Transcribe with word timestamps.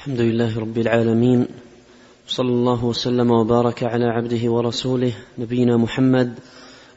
الحمد 0.00 0.20
لله 0.20 0.58
رب 0.58 0.78
العالمين 0.78 1.46
صلى 2.26 2.48
الله 2.48 2.84
وسلم 2.84 3.30
وبارك 3.30 3.82
على 3.82 4.04
عبده 4.04 4.50
ورسوله 4.50 5.12
نبينا 5.38 5.76
محمد 5.76 6.38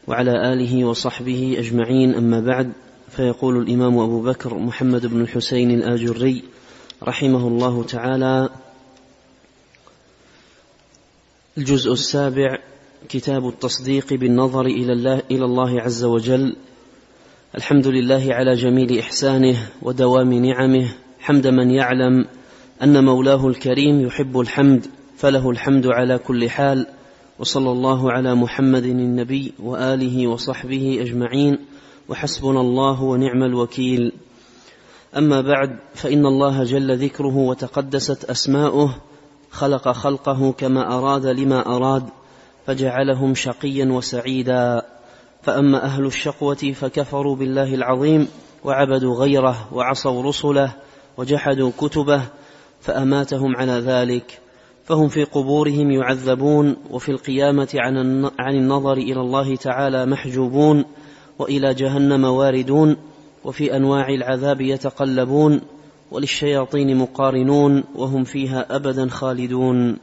وعلى 0.08 0.54
آله 0.54 0.86
وصحبه 0.86 1.56
أجمعين. 1.60 2.16
أما 2.16 2.40
بعد 2.40 2.72
فيقول 3.10 3.58
الإمام 3.58 4.00
أبو 4.00 4.22
بكر 4.22 4.58
محمد 4.58 5.06
بن 5.06 5.22
الحسين 5.22 5.72
الآجري 5.72 6.44
رحمه 7.04 7.48
الله 7.48 7.84
تعالى 7.84 8.50
الجزء 11.58 11.94
السابع 11.94 12.58
كتاب 13.10 13.48
التصديق 13.48 14.14
بالنظر 14.14 14.66
إلى 14.66 14.94
الله 14.94 15.22
إلى 15.32 15.46
الله 15.46 15.82
عز 15.82 16.04
وجل. 16.04 16.56
الحمد 17.56 17.88
لله 17.88 18.28
على 18.30 18.54
جميل 18.54 19.00
إحسانه 19.00 19.70
ودوام 19.82 20.34
نعمه 20.34 20.88
حمد 21.20 21.48
من 21.48 21.70
يعلم 21.72 22.26
أن 22.84 23.06
مولاه 23.06 23.48
الكريم 23.48 24.02
يحب 24.02 24.40
الحمد 24.40 24.88
فله 25.18 25.50
الحمد 25.50 25.88
على 25.88 26.18
كل 26.18 26.50
حال 26.50 26.88
وصلى 27.40 27.72
الله 27.72 28.12
على 28.12 28.36
محمد 28.36 28.86
النبي 28.86 29.54
وآله 29.60 30.28
وصحبه 30.28 30.98
أجمعين 31.02 31.58
وحسبنا 32.10 32.62
الله 32.62 33.04
ونعم 33.04 33.44
الوكيل. 33.44 34.12
أما 35.18 35.42
بعد 35.42 35.76
فإن 35.96 36.26
الله 36.26 36.64
جل 36.64 36.98
ذكره 36.98 37.38
وتقدست 37.38 38.24
أسماؤه 38.24 38.96
خلق 39.52 39.92
خلقه 39.92 40.52
كما 40.52 40.98
أراد 40.98 41.26
لما 41.26 41.76
أراد 41.76 42.04
فجعلهم 42.68 43.36
شقيا 43.36 43.86
وسعيدا. 43.86 44.82
فأما 45.44 45.84
أهل 45.84 46.06
الشقوة 46.06 46.74
فكفروا 46.76 47.36
بالله 47.36 47.74
العظيم 47.74 48.28
وعبدوا 48.64 49.16
غيره 49.16 49.68
وعصوا 49.72 50.24
رسله 50.24 50.72
وجحدوا 51.18 51.72
كتبه 51.78 52.22
فأماتهم 52.84 53.56
على 53.56 53.72
ذلك 53.72 54.40
فهم 54.86 55.08
في 55.08 55.24
قبورهم 55.24 55.92
يعذبون 55.92 56.76
وفي 56.90 57.10
القيامة 57.10 57.70
عن 58.40 58.56
النظر 58.56 58.94
إلى 58.94 59.22
الله 59.22 59.56
تعالى 59.56 60.06
محجوبون 60.06 60.86
وإلى 61.40 61.74
جهنم 61.74 62.24
واردون 62.24 62.98
وفي 63.44 63.76
أنواع 63.76 64.10
العذاب 64.10 64.62
يتقلبون 64.62 65.62
وللشياطين 66.12 66.98
مقارنون 66.98 67.84
وهم 67.96 68.24
فيها 68.24 68.76
ابدا 68.76 69.10
خالدون. 69.10 69.98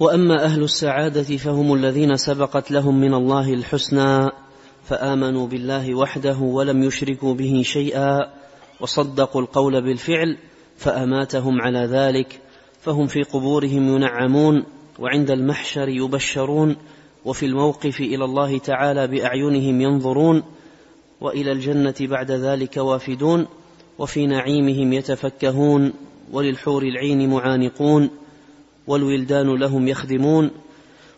وأما 0.00 0.44
أهل 0.44 0.62
السعادة 0.62 1.36
فهم 1.36 1.74
الذين 1.74 2.16
سبقت 2.16 2.70
لهم 2.70 3.00
من 3.00 3.14
الله 3.14 3.54
الحسنى 3.54 4.30
فآمنوا 4.84 5.46
بالله 5.46 5.94
وحده 5.94 6.38
ولم 6.38 6.82
يشركوا 6.82 7.34
به 7.34 7.62
شيئا 7.64 8.18
وصدقوا 8.80 9.40
القول 9.40 9.82
بالفعل 9.82 10.38
فأماتهم 10.76 11.60
على 11.60 11.78
ذلك 11.78 12.40
فهم 12.80 13.06
في 13.06 13.22
قبورهم 13.22 13.96
ينعمون 13.96 14.64
وعند 14.98 15.30
المحشر 15.30 15.88
يبشرون 15.88 16.76
وفي 17.24 17.46
الموقف 17.46 18.00
إلى 18.00 18.24
الله 18.24 18.58
تعالى 18.58 19.06
بأعينهم 19.06 19.80
ينظرون 19.80 20.42
وإلى 21.20 21.52
الجنة 21.52 21.94
بعد 22.00 22.30
ذلك 22.30 22.76
وافدون 22.76 23.46
وفي 23.98 24.26
نعيمهم 24.26 24.92
يتفكهون 24.92 25.92
وللحور 26.32 26.82
العين 26.82 27.30
معانقون 27.30 28.10
والولدان 28.86 29.54
لهم 29.54 29.88
يخدمون 29.88 30.50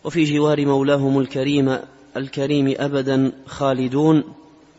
وفي 0.04 0.24
جوار 0.24 0.66
مولاهم 0.66 1.18
الكريم 1.18 1.78
الكريم 2.16 2.74
أبدا 2.78 3.32
خالدون 3.46 4.24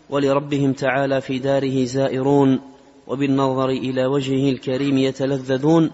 ولربهم 0.09 0.73
تعالى 0.73 1.21
في 1.21 1.39
داره 1.39 1.85
زائرون. 1.85 2.59
وبالنظر 3.07 3.69
إلى 3.69 4.05
وجهه 4.05 4.49
الكريم 4.49 4.97
يتلذذون 4.97 5.91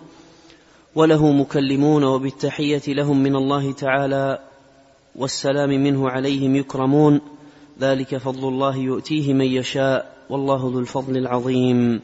وله 0.96 1.32
مكلمون 1.32 2.04
وبالتحية 2.04 2.82
لهم 2.88 3.24
من 3.24 3.36
الله 3.36 3.72
تعالى 3.72 4.40
والسلام 5.16 5.70
منه 5.70 6.10
عليهم 6.10 6.56
يكرمون 6.56 7.22
ذلك 7.80 8.18
فضل 8.18 8.48
الله 8.48 8.78
يؤتيه 8.78 9.34
من 9.34 9.46
يشاء 9.46 10.16
والله 10.30 10.72
ذو 10.74 10.80
الفضل 10.80 11.18
العظيم. 11.18 12.02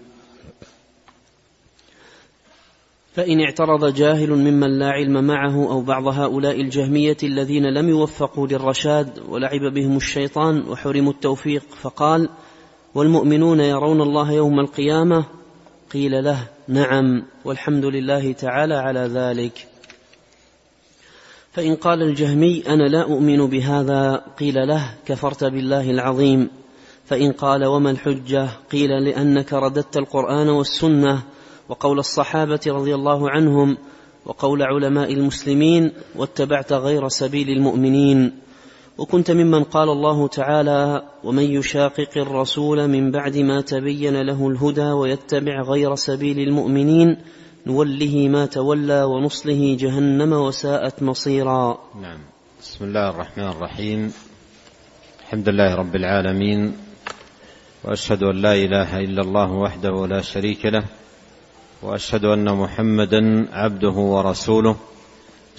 فإن 3.14 3.42
اعترض 3.42 3.94
جاهل 3.94 4.30
ممن 4.30 4.80
لا 4.80 4.90
علم 4.90 5.24
معه 5.24 5.72
أو 5.72 5.82
بعض 5.82 6.08
هؤلاء 6.08 6.62
الجهمية 6.62 7.18
الذين 7.24 7.66
لم 7.66 7.90
يوفقوا 7.90 8.48
للرشاد 8.48 9.20
ولعب 9.30 9.74
بهم 9.74 9.98
الشيطان 9.98 10.64
وحرموا 10.70 11.12
التوفيق 11.12 11.64
فقال: 11.82 12.30
والمؤمنون 12.96 13.60
يرون 13.60 14.02
الله 14.02 14.32
يوم 14.32 14.60
القيامة 14.60 15.26
قيل 15.94 16.24
له: 16.24 16.48
نعم 16.68 17.24
والحمد 17.46 17.86
لله 17.86 18.32
تعالى 18.32 18.76
على 18.76 19.00
ذلك. 19.00 19.68
فإن 21.52 21.76
قال 21.76 22.02
الجهمي: 22.02 22.64
أنا 22.68 22.84
لا 22.84 23.02
أؤمن 23.02 23.48
بهذا 23.48 24.24
قيل 24.40 24.68
له: 24.68 24.94
كفرت 25.06 25.44
بالله 25.44 25.92
العظيم. 25.92 26.50
فإن 27.06 27.32
قال: 27.32 27.66
وما 27.66 27.92
الحجة؟ 27.92 28.48
قيل: 28.72 28.90
لأنك 29.04 29.54
رددت 29.54 29.98
القرآن 29.98 30.50
والسنة 30.50 31.24
وقول 31.70 32.00
الصحابة 32.00 32.60
رضي 32.68 32.96
الله 32.96 33.30
عنهم 33.30 33.78
وقول 34.26 34.64
علماء 34.64 35.14
المسلمين 35.14 35.92
واتبعت 36.16 36.74
غير 36.74 37.08
سبيل 37.08 37.50
المؤمنين 37.50 38.32
وكنت 39.00 39.32
ممن 39.32 39.64
قال 39.64 39.90
الله 39.90 40.28
تعالى 40.28 41.04
ومن 41.24 41.44
يشاقق 41.44 42.18
الرسول 42.18 42.88
من 42.88 43.12
بعد 43.12 43.38
ما 43.38 43.62
تبين 43.62 44.22
له 44.22 44.48
الهدى 44.48 44.92
ويتبع 44.92 45.62
غير 45.62 45.96
سبيل 45.96 46.40
المؤمنين 46.40 47.18
نوله 47.68 48.28
ما 48.28 48.46
تولى 48.46 49.04
ونصله 49.04 49.78
جهنم 49.80 50.34
وساءت 50.34 51.04
مصيرا. 51.04 51.78
نعم. 52.02 52.20
بسم 52.62 52.86
الله 52.86 53.10
الرحمن 53.10 53.48
الرحيم. 53.48 54.14
الحمد 55.20 55.50
لله 55.50 55.76
رب 55.76 55.96
العالمين. 55.96 56.74
وأشهد 57.84 58.24
أن 58.24 58.36
لا 58.36 58.54
إله 58.54 59.00
إلا 59.00 59.22
الله 59.22 59.52
وحده 59.52 60.08
لا 60.08 60.22
شريك 60.22 60.66
له. 60.66 60.84
وأشهد 61.82 62.26
أن 62.26 62.56
محمدا 62.56 63.48
عبده 63.52 63.96
ورسوله. 63.96 64.89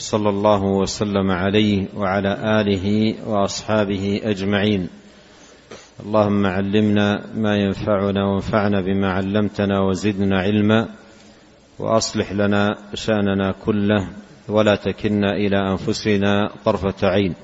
صلى 0.00 0.28
الله 0.28 0.62
وسلم 0.64 1.30
عليه 1.30 1.86
وعلى 1.96 2.60
آله 2.60 3.14
وأصحابه 3.28 4.20
أجمعين. 4.24 4.88
اللهم 6.00 6.46
علمنا 6.46 7.26
ما 7.36 7.56
ينفعنا 7.56 8.24
وانفعنا 8.26 8.80
بما 8.80 9.12
علمتنا 9.12 9.80
وزدنا 9.80 10.40
علما. 10.40 10.88
وأصلح 11.78 12.32
لنا 12.32 12.78
شأننا 12.94 13.54
كله 13.64 14.08
ولا 14.48 14.76
تكلنا 14.76 15.36
إلى 15.36 15.70
أنفسنا 15.70 16.50
طرفة 16.64 17.08
عين. 17.08 17.34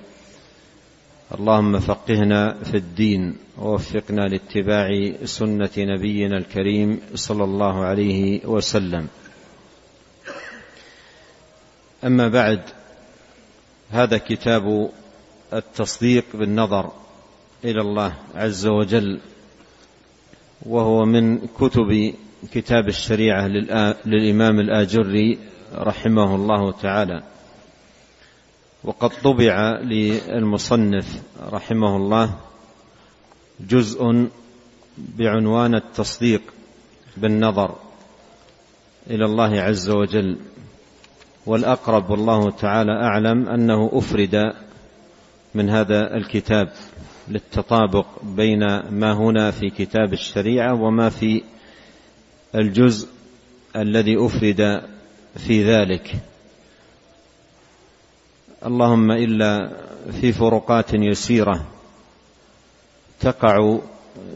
اللهم 1.38 1.78
فقهنا 1.78 2.54
في 2.64 2.76
الدين 2.76 3.36
ووفقنا 3.58 4.20
لاتباع 4.20 4.88
سنة 5.24 5.70
نبينا 5.78 6.38
الكريم 6.38 7.00
صلى 7.14 7.44
الله 7.44 7.84
عليه 7.84 8.46
وسلم. 8.46 9.06
أما 12.06 12.28
بعد 12.28 12.60
هذا 13.90 14.18
كتاب 14.18 14.90
التصديق 15.52 16.24
بالنظر 16.34 16.92
إلى 17.64 17.80
الله 17.80 18.14
عز 18.34 18.66
وجل 18.66 19.20
وهو 20.66 21.04
من 21.04 21.38
كتب 21.46 22.14
كتاب 22.52 22.88
الشريعة 22.88 23.46
للإمام 24.06 24.60
الآجري 24.60 25.38
رحمه 25.74 26.34
الله 26.34 26.72
تعالى. 26.72 27.22
وقد 28.84 29.10
طبع 29.24 29.80
للمصنف 29.80 31.22
رحمه 31.42 31.96
الله 31.96 32.36
جزء 33.60 34.28
بعنوان 34.98 35.74
التصديق 35.74 36.42
بالنظر 37.16 37.74
إلى 39.10 39.24
الله 39.24 39.60
عز 39.60 39.90
وجل. 39.90 40.36
والأقرب 41.46 42.10
والله 42.10 42.50
تعالى 42.50 42.92
أعلم 42.92 43.48
أنه 43.48 43.90
أفرد 43.92 44.52
من 45.54 45.70
هذا 45.70 46.16
الكتاب 46.16 46.72
للتطابق 47.28 48.06
بين 48.22 48.60
ما 48.90 49.12
هنا 49.12 49.50
في 49.50 49.70
كتاب 49.70 50.12
الشريعة 50.12 50.82
وما 50.82 51.08
في 51.08 51.42
الجزء 52.54 53.08
الذي 53.76 54.26
أفرد 54.26 54.82
في 55.36 55.64
ذلك. 55.64 56.14
اللهم 58.66 59.10
إلا 59.10 59.70
في 60.20 60.32
فروقات 60.32 60.94
يسيرة 60.94 61.66
تقع 63.20 63.78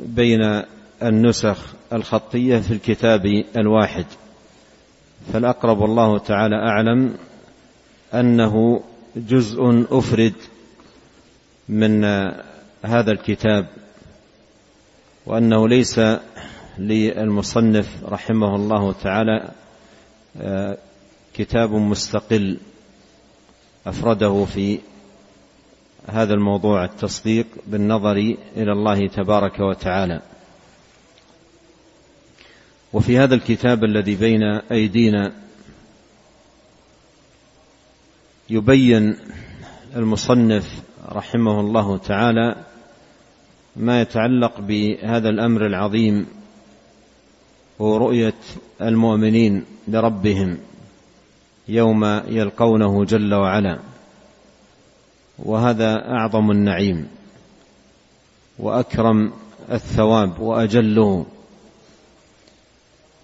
بين 0.06 0.62
النسخ 1.02 1.74
الخطية 1.92 2.58
في 2.58 2.70
الكتاب 2.70 3.44
الواحد. 3.56 4.06
فالأقرب 5.32 5.84
الله 5.84 6.19
تعالى 6.19 6.56
أعلم 6.56 7.14
أنه 8.14 8.82
جزء 9.17 9.87
أفرد 9.90 10.34
من 11.69 12.05
هذا 12.84 13.12
الكتاب 13.12 13.67
وأنه 15.26 15.69
ليس 15.69 16.00
للمصنف 16.78 18.05
رحمه 18.05 18.56
الله 18.56 18.93
تعالى 18.93 19.50
آه، 20.40 20.78
كتاب 21.34 21.72
مستقل 21.72 22.58
أفرده 23.87 24.44
في 24.44 24.78
هذا 26.06 26.34
الموضوع 26.34 26.84
التصديق 26.84 27.46
بالنظر 27.67 28.17
إلى 28.56 28.72
الله 28.72 29.08
تبارك 29.08 29.61
وتعالى. 29.61 30.20
وفي 32.92 33.19
هذا 33.19 33.34
الكتاب 33.34 33.84
الذي 33.84 34.14
بين 34.14 34.42
أيدينا 34.72 35.32
يبين 38.50 39.16
المصنف 39.96 40.82
رحمه 41.08 41.60
الله 41.60 41.98
تعالى 41.98 42.56
ما 43.76 44.00
يتعلق 44.00 44.60
بهذا 44.60 45.28
الأمر 45.28 45.66
العظيم 45.66 46.26
ورؤية 47.78 48.34
المؤمنين 48.82 49.64
لربهم 49.88 50.58
يوم 51.69 52.04
يلقونه 52.28 53.04
جل 53.04 53.34
وعلا. 53.34 53.78
وهذا 55.38 56.10
أعظم 56.10 56.50
النعيم 56.50 57.08
وأكرم 58.58 59.32
الثواب 59.72 60.40
وأجله. 60.40 61.26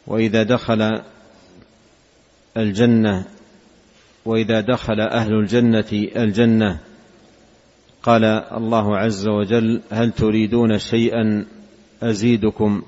وإذا 0.07 0.43
دخل 0.43 1.01
الجنة 2.57 3.25
وإذا 4.25 4.61
دخل 4.61 5.01
أهل 5.01 5.33
الجنة 5.33 6.09
الجنة 6.17 6.79
قال 8.03 8.25
الله 8.57 8.97
عز 8.97 9.29
وجل 9.29 9.81
هل 9.91 10.11
تريدون 10.13 10.79
شيئا 10.79 11.47
أزيدكم؟ 12.03 12.83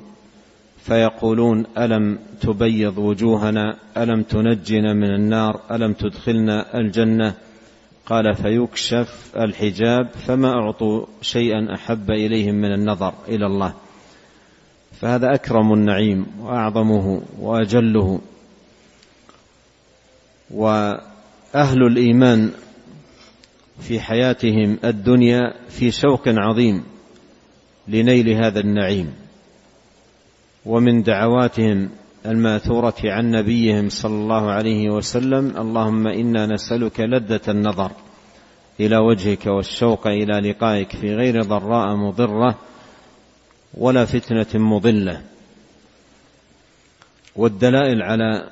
فيقولون 0.78 1.66
ألم 1.78 2.18
تبيض 2.40 2.98
وجوهنا؟ 2.98 3.76
ألم 3.96 4.22
تنجنا 4.22 4.92
من 4.92 5.14
النار؟ 5.14 5.60
ألم 5.70 5.92
تدخلنا 5.92 6.78
الجنة؟ 6.78 7.34
قال 8.06 8.34
فيكشف 8.34 9.32
الحجاب 9.36 10.08
فما 10.08 10.48
أعطوا 10.48 11.06
شيئا 11.22 11.74
أحب 11.74 12.10
إليهم 12.10 12.54
من 12.54 12.72
النظر 12.72 13.14
إلى 13.28 13.46
الله. 13.46 13.74
فهذا 15.00 15.34
أكرم 15.34 15.72
النعيم 15.72 16.26
وأعظمه 16.40 17.22
وأجله. 17.40 18.20
وأهل 20.50 21.82
الإيمان 21.86 22.50
في 23.80 24.00
حياتهم 24.00 24.78
الدنيا 24.84 25.54
في 25.68 25.90
شوق 25.90 26.22
عظيم 26.26 26.84
لنيل 27.88 28.28
هذا 28.28 28.60
النعيم. 28.60 29.14
ومن 30.66 31.02
دعواتهم 31.02 31.90
الماثورة 32.26 32.94
عن 33.04 33.30
نبيهم 33.30 33.88
صلى 33.88 34.14
الله 34.14 34.50
عليه 34.50 34.90
وسلم 34.90 35.56
اللهم 35.56 36.06
إنا 36.06 36.46
نسألك 36.46 37.00
لذة 37.00 37.40
النظر 37.48 37.92
إلى 38.80 38.96
وجهك 38.96 39.46
والشوق 39.46 40.06
إلى 40.06 40.50
لقائك 40.50 40.96
في 40.96 41.14
غير 41.14 41.42
ضراء 41.42 41.96
مضرة 41.96 42.58
ولا 43.74 44.04
فتنة 44.04 44.46
مضلة. 44.54 45.22
والدلائل 47.36 48.02
على 48.02 48.50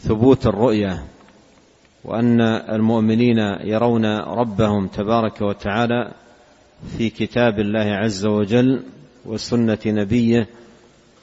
ثبوت 0.00 0.46
الرؤية 0.46 1.04
وأن 2.04 2.40
المؤمنين 2.40 3.38
يرون 3.64 4.06
ربهم 4.18 4.86
تبارك 4.86 5.40
وتعالى 5.40 6.12
في 6.98 7.10
كتاب 7.10 7.58
الله 7.58 7.80
عز 7.80 8.26
وجل 8.26 8.82
وسنة 9.24 9.78
نبيه 9.86 10.48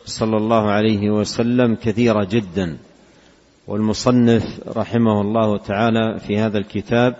صلى 0.05 0.37
الله 0.37 0.71
عليه 0.71 1.09
وسلم 1.09 1.75
كثيرة 1.75 2.23
جدا. 2.23 2.77
والمصنف 3.67 4.43
رحمه 4.67 5.21
الله 5.21 5.57
تعالى 5.57 6.19
في 6.19 6.37
هذا 6.37 6.57
الكتاب 6.57 7.15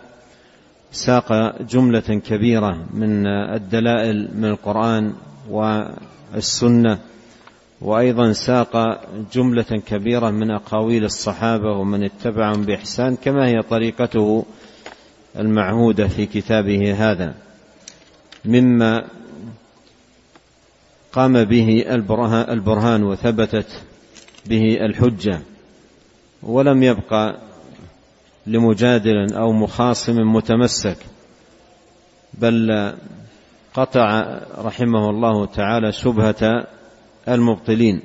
ساق 0.92 1.62
جملة 1.62 2.00
كبيرة 2.00 2.86
من 2.94 3.28
الدلائل 3.28 4.30
من 4.36 4.46
القرآن 4.46 5.14
والسنة 5.50 7.00
وأيضا 7.82 8.32
ساق 8.32 9.02
جملة 9.34 9.82
كبيرة 9.88 10.30
من 10.30 10.52
أقاويل 10.52 11.06
الصحابة 11.06 11.72
ومن 11.72 12.04
اتبعهم 12.04 12.64
بإحسان 12.64 13.16
كما 13.16 13.48
هي 13.48 13.62
طريقته 13.62 14.46
المعهودة 15.40 16.08
في 16.08 16.26
كتابه 16.26 16.94
هذا. 16.94 17.36
مما 18.46 19.08
قام 21.14 21.44
به 21.44 21.86
البرهان 22.50 23.04
وثبتت 23.04 23.82
به 24.46 24.78
الحجة. 24.86 25.40
ولم 26.44 26.84
يبقى 26.84 27.40
لمجادل 28.48 29.34
أو 29.34 29.52
مخاصم 29.54 30.16
متمسك 30.36 30.98
بل 32.34 32.94
قطع 33.80 34.40
رحمه 34.58 35.10
الله 35.10 35.46
تعالى 35.46 35.92
شبهة 35.92 36.68
المبطلين 37.28 38.02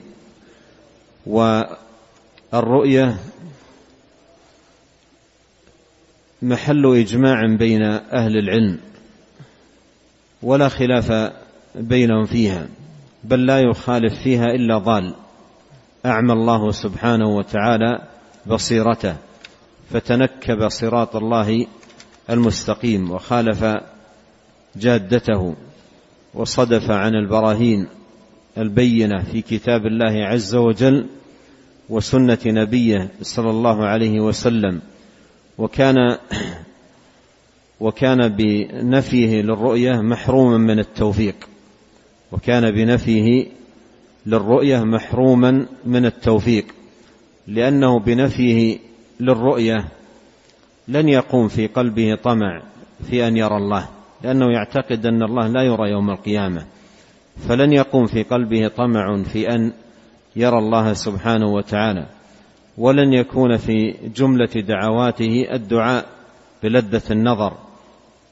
والرؤية 2.53 3.17
محل 6.43 6.97
إجماع 6.97 7.57
بين 7.59 7.83
أهل 8.13 8.39
العلم 8.39 8.81
ولا 10.43 10.69
خلاف 10.69 11.33
بينهم 11.75 12.25
فيها 12.25 12.69
بل 13.25 13.47
لا 13.47 13.61
يخالف 13.61 14.15
فيها 14.23 14.45
إلا 14.45 14.79
ضال. 14.79 15.15
أعمى 16.07 16.33
الله 16.33 16.71
سبحانه 16.71 17.29
وتعالى 17.37 18.09
بصيرته 18.47 19.17
فتنكب 19.91 20.69
صراط 20.69 21.17
الله 21.17 21.67
المستقيم 22.31 23.11
وخالف 23.11 23.65
جادته 24.77 25.55
وصدف 26.35 26.91
عن 26.91 27.15
البراهين 27.15 27.87
البينة 28.59 29.23
في 29.23 29.43
كتاب 29.43 29.87
الله 29.87 30.25
عز 30.27 30.55
وجل 30.55 31.07
وسنة 31.89 32.39
نبيه 32.47 33.11
صلى 33.23 33.51
الله 33.51 33.85
عليه 33.87 34.21
وسلم. 34.21 34.81
وكان 35.59 35.97
وكان 37.81 38.29
بنفيه 38.29 39.43
للرؤية 39.43 39.93
محروما 39.93 40.59
من 40.59 40.79
التوفيق. 40.79 41.35
وكان 42.33 42.71
بنفيه 42.71 43.47
للرؤية 44.27 44.85
محروما 44.85 45.67
من 45.87 46.07
التوفيق. 46.07 46.65
لأنه 47.47 47.99
بنفيه 47.99 48.79
للرؤية 49.21 49.89
لن 50.89 51.09
يقوم 51.09 51.49
في 51.49 51.67
قلبه 51.67 52.15
طمع 52.15 52.63
في 53.11 53.29
أن 53.29 53.37
يرى 53.37 53.57
الله. 53.57 53.89
لأنه 54.25 54.53
يعتقد 54.53 55.07
أن 55.07 55.23
الله 55.23 55.47
لا 55.49 55.63
يرى 55.63 55.91
يوم 55.91 56.11
القيامة. 56.11 56.67
فلن 57.49 57.73
يقوم 57.73 58.07
في 58.07 58.23
قلبه 58.23 58.69
طمع 58.69 59.23
في 59.23 59.55
أن 59.55 59.73
يرى 60.37 60.59
الله 60.59 60.93
سبحانه 60.93 61.47
وتعالى. 61.47 62.07
ولن 62.79 63.13
يكون 63.13 63.57
في 63.57 63.95
جملة 64.17 64.51
دعواته 64.55 65.47
الدعاء 65.53 66.07
بلذة 66.63 67.03
النظر 67.11 67.53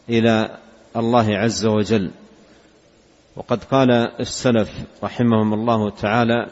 إلى 0.08 0.56
الله 0.96 1.36
عز 1.36 1.66
وجل. 1.66 2.10
وقد 3.36 3.64
قال 3.64 3.90
السلف 4.20 4.70
رحمهم 5.04 5.54
الله 5.54 5.90
تعالى 5.90 6.46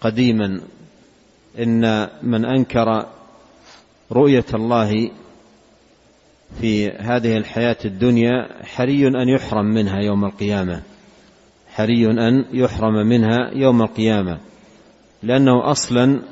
قديما 0.00 0.60
إن 1.58 2.08
من 2.22 2.44
أنكر 2.44 3.06
رؤية 4.12 4.44
الله 4.54 5.10
في 6.60 6.90
هذه 6.90 7.36
الحياة 7.36 7.76
الدنيا 7.84 8.48
حري 8.64 9.06
أن 9.06 9.28
يحرم 9.28 9.64
منها 9.64 10.00
يوم 10.00 10.24
القيامة. 10.24 10.82
حري 11.68 12.10
أن 12.10 12.44
يحرم 12.52 13.06
منها 13.06 13.50
يوم 13.52 13.82
القيامة. 13.82 14.38
لأنه 15.22 15.70
أصلا 15.70 16.22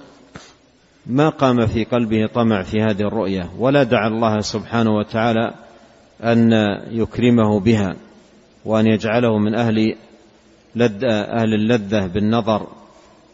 ما 1.06 1.28
قام 1.28 1.66
في 1.66 1.84
قلبه 1.84 2.26
طمع 2.26 2.62
في 2.62 2.82
هذه 2.82 3.00
الرؤية 3.00 3.50
ولا 3.58 3.82
دعا 3.82 4.08
الله 4.08 4.40
سبحانه 4.40 4.90
وتعالى 4.90 5.54
أن 6.22 6.52
يكرمه 6.90 7.60
بها 7.60 7.96
وأن 8.64 8.86
يجعله 8.86 9.38
من 9.38 9.54
أهل 9.54 9.96
لد 10.76 11.04
أهل 11.04 11.54
اللذة 11.54 12.06
بالنظر 12.06 12.66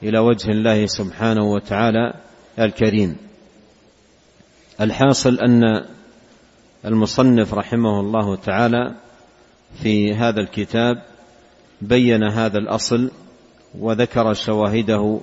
إلى 0.02 0.18
وجه 0.18 0.50
الله 0.50 0.86
سبحانه 0.86 1.44
وتعالى 1.44 2.14
الكريم. 2.58 3.16
الحاصل 4.80 5.38
أن 5.38 5.84
المصنف 6.84 7.54
رحمه 7.54 8.00
الله 8.00 8.36
تعالى 8.36 8.94
في 9.82 10.14
هذا 10.14 10.40
الكتاب 10.40 11.02
بين 11.80 12.22
هذا 12.22 12.58
الأصل 12.58 13.10
وذكر 13.78 14.34
شواهده 14.34 15.20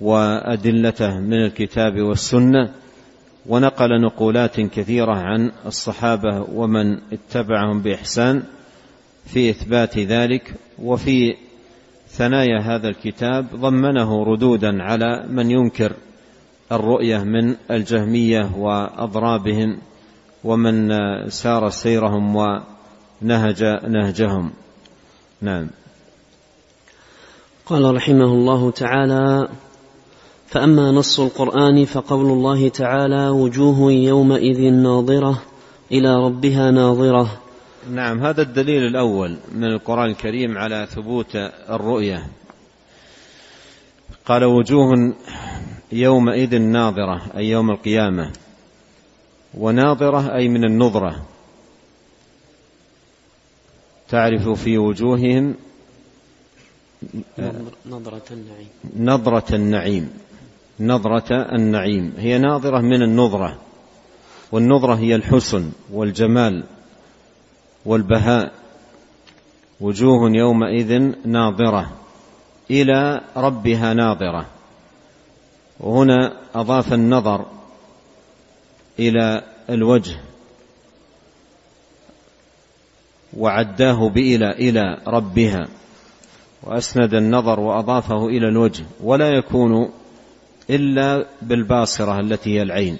وأدلته 0.00 1.18
من 1.18 1.44
الكتاب 1.44 2.00
والسنة 2.00 2.70
ونقل 3.46 4.00
نقولات 4.00 4.60
كثيرة 4.60 5.14
عن 5.14 5.52
الصحابة 5.66 6.46
ومن 6.54 6.98
اتبعهم 7.12 7.82
بإحسان 7.82 8.42
في 9.26 9.50
إثبات 9.50 9.98
ذلك 9.98 10.54
وفي 10.78 11.36
ثنايا 12.08 12.60
هذا 12.60 12.88
الكتاب 12.88 13.46
ضمنه 13.54 14.24
ردودا 14.24 14.82
على 14.82 15.24
من 15.28 15.50
ينكر 15.50 15.92
الرؤية 16.72 17.18
من 17.18 17.56
الجهمية 17.70 18.50
وأضرابهم 18.56 19.78
ومن 20.44 20.90
سار 21.30 21.70
سيرهم 21.70 22.36
ونهج 22.36 23.62
نهجهم. 23.88 24.50
نعم. 25.40 25.70
قال 27.66 27.94
رحمه 27.94 28.24
الله 28.24 28.70
تعالى 28.70 29.48
فأما 30.46 30.90
نص 30.90 31.20
القرآن 31.20 31.84
فقول 31.84 32.26
الله 32.26 32.68
تعالى 32.68 33.28
وجوه 33.28 33.92
يومئذ 33.92 34.72
ناظرة 34.72 35.42
إلى 35.92 36.16
ربها 36.16 36.70
ناظرة. 36.70 37.40
نعم 37.90 38.22
هذا 38.22 38.42
الدليل 38.42 38.86
الأول 38.86 39.36
من 39.52 39.64
القرآن 39.64 40.10
الكريم 40.10 40.58
على 40.58 40.86
ثبوت 40.90 41.36
الرؤية. 41.70 42.26
قال 44.26 44.44
وجوه 44.44 45.14
يومئذ 45.92 46.58
ناظرة 46.58 47.22
أي 47.36 47.48
يوم 47.48 47.70
القيامة. 47.70 48.32
وناظرة 49.58 50.36
أي 50.36 50.48
من 50.48 50.64
النظرة. 50.64 51.24
تعرف 54.08 54.48
في 54.48 54.78
وجوههم 54.78 55.54
نظرة 57.86 58.22
النعيم. 58.30 58.68
نظرة 58.96 59.54
النعيم. 59.54 60.10
نظرة 60.80 61.32
النعيم. 61.32 62.14
هي 62.18 62.38
ناظرة 62.38 62.80
من 62.80 63.02
النظرة. 63.02 63.58
والنظرة 64.52 64.94
هي 64.94 65.14
الحسن 65.14 65.70
والجمال 65.92 66.64
والبهاء. 67.86 68.52
وجوه 69.80 70.30
يومئذ 70.30 71.12
ناظرة. 71.24 71.92
إلى 72.70 73.20
ربها 73.36 73.94
ناظرة. 73.94 74.46
وهنا 75.80 76.32
أضاف 76.54 76.92
النظر 76.92 77.57
إلى 78.98 79.42
الوجه 79.70 80.16
وعداه 83.36 84.08
بإلى 84.08 84.50
إلى 84.50 84.98
ربها 85.06 85.68
وأسند 86.62 87.14
النظر 87.14 87.60
وأضافه 87.60 88.26
إلى 88.26 88.48
الوجه 88.48 88.84
ولا 89.00 89.28
يكون 89.28 89.90
إلا 90.70 91.26
بالباصرة 91.42 92.20
التي 92.20 92.58
هي 92.58 92.62
العين. 92.62 92.98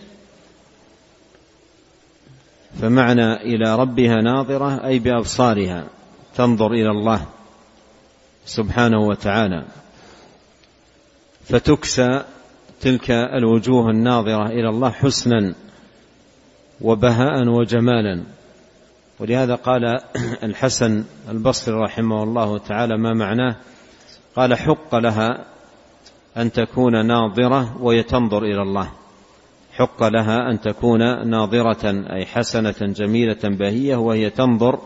فمعنى 2.82 3.32
إلى 3.32 3.76
ربها 3.76 4.14
ناظرة 4.14 4.86
أي 4.86 4.98
بأبصارها 4.98 5.84
تنظر 6.36 6.72
إلى 6.72 6.90
الله 6.90 7.26
سبحانه 8.46 9.00
وتعالى. 9.00 9.64
فتكسى 11.44 12.24
تلك 12.80 13.10
الوجوه 13.10 13.90
الناظرة 13.90 14.46
إلى 14.46 14.68
الله 14.68 14.90
حسنا. 14.90 15.54
وبهاء 16.80 17.48
وجمالا. 17.48 18.22
ولهذا 19.20 19.54
قال 19.54 20.00
الحسن 20.48 21.04
البصري 21.28 21.74
رحمه 21.74 22.22
الله 22.22 22.58
تعالى 22.58 22.96
ما 22.96 23.14
معناه؟ 23.14 23.56
قال 24.36 24.54
حق 24.54 24.94
لها 24.94 25.44
أن 26.36 26.52
تكون 26.52 27.06
ناظرة 27.06 27.82
وهي 27.82 28.02
تنظر 28.02 28.42
إلى 28.42 28.62
الله. 28.62 28.90
حق 29.72 30.02
لها 30.02 30.50
أن 30.50 30.60
تكون 30.60 31.28
ناظرة 31.30 32.12
أي 32.12 32.26
حسنة 32.26 32.74
جميلة 32.80 33.40
باهية 33.44 33.96
وهي 33.96 34.30
تنظر 34.30 34.78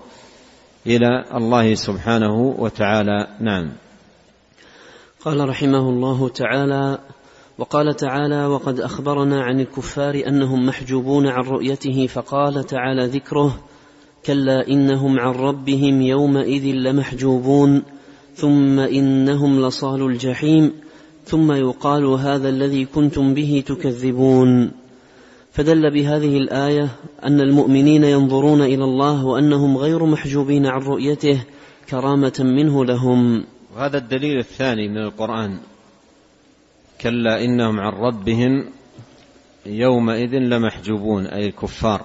إلى 0.87 1.25
الله 1.35 1.75
سبحانه 1.75 2.55
وتعالى. 2.59 3.29
نعم. 3.41 3.73
قال 5.25 5.49
رحمه 5.49 5.89
الله 5.89 6.29
تعالى 6.29 6.99
وقال 7.59 7.97
تعالى 7.97 8.47
وقد 8.47 8.81
أخبرنا 8.81 9.43
عن 9.43 9.61
الكفار 9.61 10.23
أنهم 10.27 10.67
محجوبون 10.67 11.27
عن 11.27 11.43
رؤيته 11.43 12.07
فقال 12.07 12.65
تعالى 12.65 13.07
ذكره 13.07 13.61
كلا 14.27 14.69
إنهم 14.69 15.21
عن 15.21 15.35
ربهم 15.35 16.03
يومئذ 16.03 16.65
لمحجوبون 16.65 17.83
ثم 18.35 18.81
إنهم 18.81 19.67
لصال 19.67 20.03
الجحيم 20.03 20.73
ثم 21.25 21.53
يقال 21.53 22.05
هذا 22.05 22.49
الذي 22.49 22.85
كنتم 22.85 23.35
به 23.35 23.65
تكذبون 23.67 24.71
فدل 25.53 25.91
بهذه 25.91 26.37
الآية 26.37 26.89
أن 27.25 27.41
المؤمنين 27.41 28.05
ينظرون 28.05 28.63
إلى 28.63 28.85
الله 28.85 29.25
وأنهم 29.27 29.77
غير 29.77 30.05
محجوبين 30.07 30.67
عن 30.67 30.81
رؤيته 30.81 31.45
كرامة 31.91 32.33
منه 32.41 32.85
لهم. 32.85 33.45
وهذا 33.77 33.99
الدليل 33.99 34.39
الثاني 34.39 34.89
من 34.89 34.99
القرآن. 34.99 35.59
كلا 37.03 37.45
إنهم 37.45 37.81
عن 37.81 37.93
ربهم 37.93 38.65
يومئذ 39.67 40.39
لمحجوبون 40.39 41.27
أي 41.27 41.47
الكفار. 41.47 42.05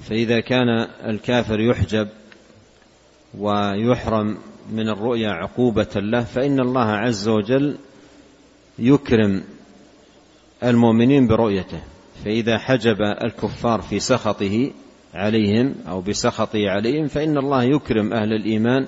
فإذا 0.00 0.40
كان 0.40 0.68
الكافر 1.04 1.60
يحجب 1.60 2.08
ويحرم 3.38 4.38
من 4.72 4.88
الرؤيا 4.88 5.30
عقوبة 5.30 5.88
له 5.96 6.24
فإن 6.24 6.60
الله 6.60 6.90
عز 6.90 7.28
وجل 7.28 7.76
يكرم 8.78 9.44
المؤمنين 10.62 11.26
برؤيته. 11.26 11.82
فإذا 12.24 12.58
حجب 12.58 13.02
الكفار 13.02 13.82
في 13.82 14.00
سخطه 14.00 14.70
عليهم 15.14 15.74
أو 15.88 16.00
بسخطه 16.00 16.70
عليهم 16.70 17.08
فإن 17.08 17.38
الله 17.38 17.64
يكرم 17.64 18.12
أهل 18.12 18.32
الإيمان 18.32 18.86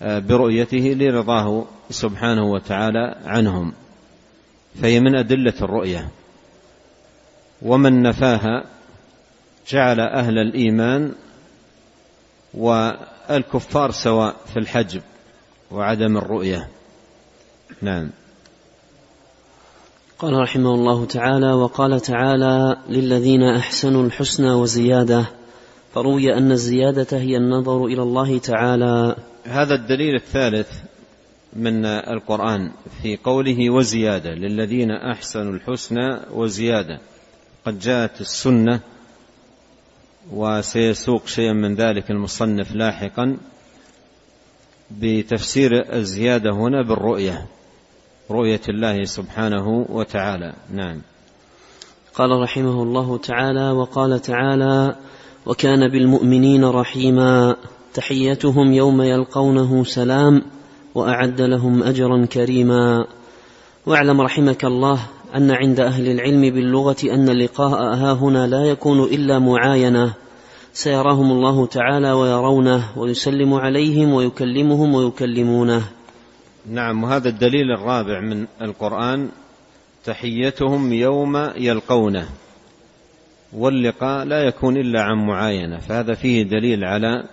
برؤيته 0.00 0.94
لرضاه 0.98 1.64
سبحانه 1.90 2.44
وتعالى 2.44 3.16
عنهم. 3.24 3.72
فهي 4.82 5.00
من 5.00 5.16
أدلة 5.16 5.54
الرؤية. 5.62 6.08
ومن 7.62 8.02
نفاها 8.02 8.64
جعل 9.68 10.00
أهل 10.00 10.38
الإيمان 10.38 11.12
والكفار 12.54 13.90
سواء 13.90 14.36
في 14.52 14.58
الحجب 14.58 15.02
وعدم 15.70 16.16
الرؤية. 16.16 16.68
نعم. 17.82 18.10
قال 20.18 20.32
رحمه 20.32 20.74
الله 20.74 21.04
تعالى 21.04 21.52
وقال 21.52 22.00
تعالى 22.00 22.76
للذين 22.88 23.42
أحسنوا 23.42 24.02
الحسنى 24.02 24.50
وزيادة 24.50 25.26
فروي 25.96 26.34
أن 26.34 26.52
الزيادة 26.52 27.18
هي 27.18 27.36
النظر 27.36 27.84
إلى 27.84 28.02
الله 28.02 28.38
تعالى. 28.38 29.16
هذا 29.44 29.74
الدليل 29.74 30.14
الثالث 30.14 30.68
من 31.52 31.84
القرآن 31.86 32.70
في 33.02 33.16
قوله 33.16 33.70
وزيادة 33.70 34.34
للذين 34.34 34.90
أحسنوا 34.90 35.52
الحسنى 35.52 36.20
وزيادة. 36.32 37.00
قد 37.66 37.78
جاءت 37.78 38.20
السنة 38.20 38.80
وسيسوق 40.32 41.26
شيئا 41.26 41.52
من 41.52 41.74
ذلك 41.74 42.10
المصنف 42.10 42.74
لاحقا 42.74 43.36
بتفسير 44.90 45.94
الزيادة 45.96 46.50
هنا 46.50 46.82
بالرؤية 46.82 47.46
رؤية 48.30 48.62
الله 48.68 49.04
سبحانه 49.04 49.86
وتعالى. 49.88 50.52
نعم. 50.72 51.00
قال 52.14 52.30
رحمه 52.42 52.82
الله 52.82 53.18
تعالى 53.18 53.70
وقال 53.70 54.20
تعالى 54.20 54.96
وكان 55.46 55.88
بالمؤمنين 55.88 56.64
رحيما. 56.64 57.56
تحيتهم 57.94 58.72
يوم 58.72 59.02
يلقونه 59.02 59.84
سلام 59.84 60.42
وأعد 60.94 61.40
لهم 61.40 61.82
أجرا 61.82 62.26
كريما. 62.26 63.06
واعلم 63.86 64.20
رحمك 64.20 64.64
الله 64.64 64.98
أن 65.34 65.50
عند 65.50 65.80
أهل 65.80 66.08
العلم 66.08 66.40
باللغة 66.40 66.96
أن 67.04 67.28
اللقاء 67.28 67.94
ها 67.94 68.12
هنا 68.12 68.46
لا 68.46 68.64
يكون 68.64 69.02
إلا 69.02 69.38
معاينة. 69.38 70.12
سيراهم 70.72 71.32
الله 71.32 71.66
تعالى 71.66 72.12
ويرونه 72.12 72.84
ويسلم 72.96 73.54
عليهم 73.54 74.12
ويكلمهم 74.12 74.94
ويكلمونه. 74.94 75.82
نعم 76.70 77.04
وهذا 77.04 77.28
الدليل 77.28 77.72
الرابع 77.72 78.20
من 78.20 78.46
القرآن. 78.62 79.28
تحيتهم 80.04 80.92
يوم 80.92 81.36
يلقونه. 81.56 82.28
واللقاء 83.52 84.24
لا 84.24 84.42
يكون 84.42 84.76
إلا 84.76 85.02
عن 85.02 85.26
معاينة 85.26 85.78
فهذا 85.78 86.14
فيه 86.14 86.42
دليل 86.42 86.84
على 86.84 87.24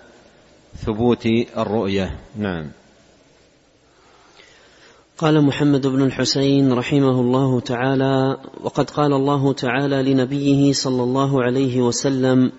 ثبوت 0.85 1.25
الرؤية. 1.57 2.19
نعم. 2.37 2.65
قال 5.17 5.41
محمد 5.41 5.87
بن 5.87 6.01
الحسين 6.01 6.73
رحمه 6.73 7.21
الله 7.21 7.59
تعالى 7.59 8.37
وقد 8.63 8.89
قال 8.89 9.13
الله 9.13 9.53
تعالى 9.53 10.13
لنبيه 10.13 10.73
صلى 10.73 11.03
الله 11.03 11.43
عليه 11.43 11.81
وسلم 11.81 12.51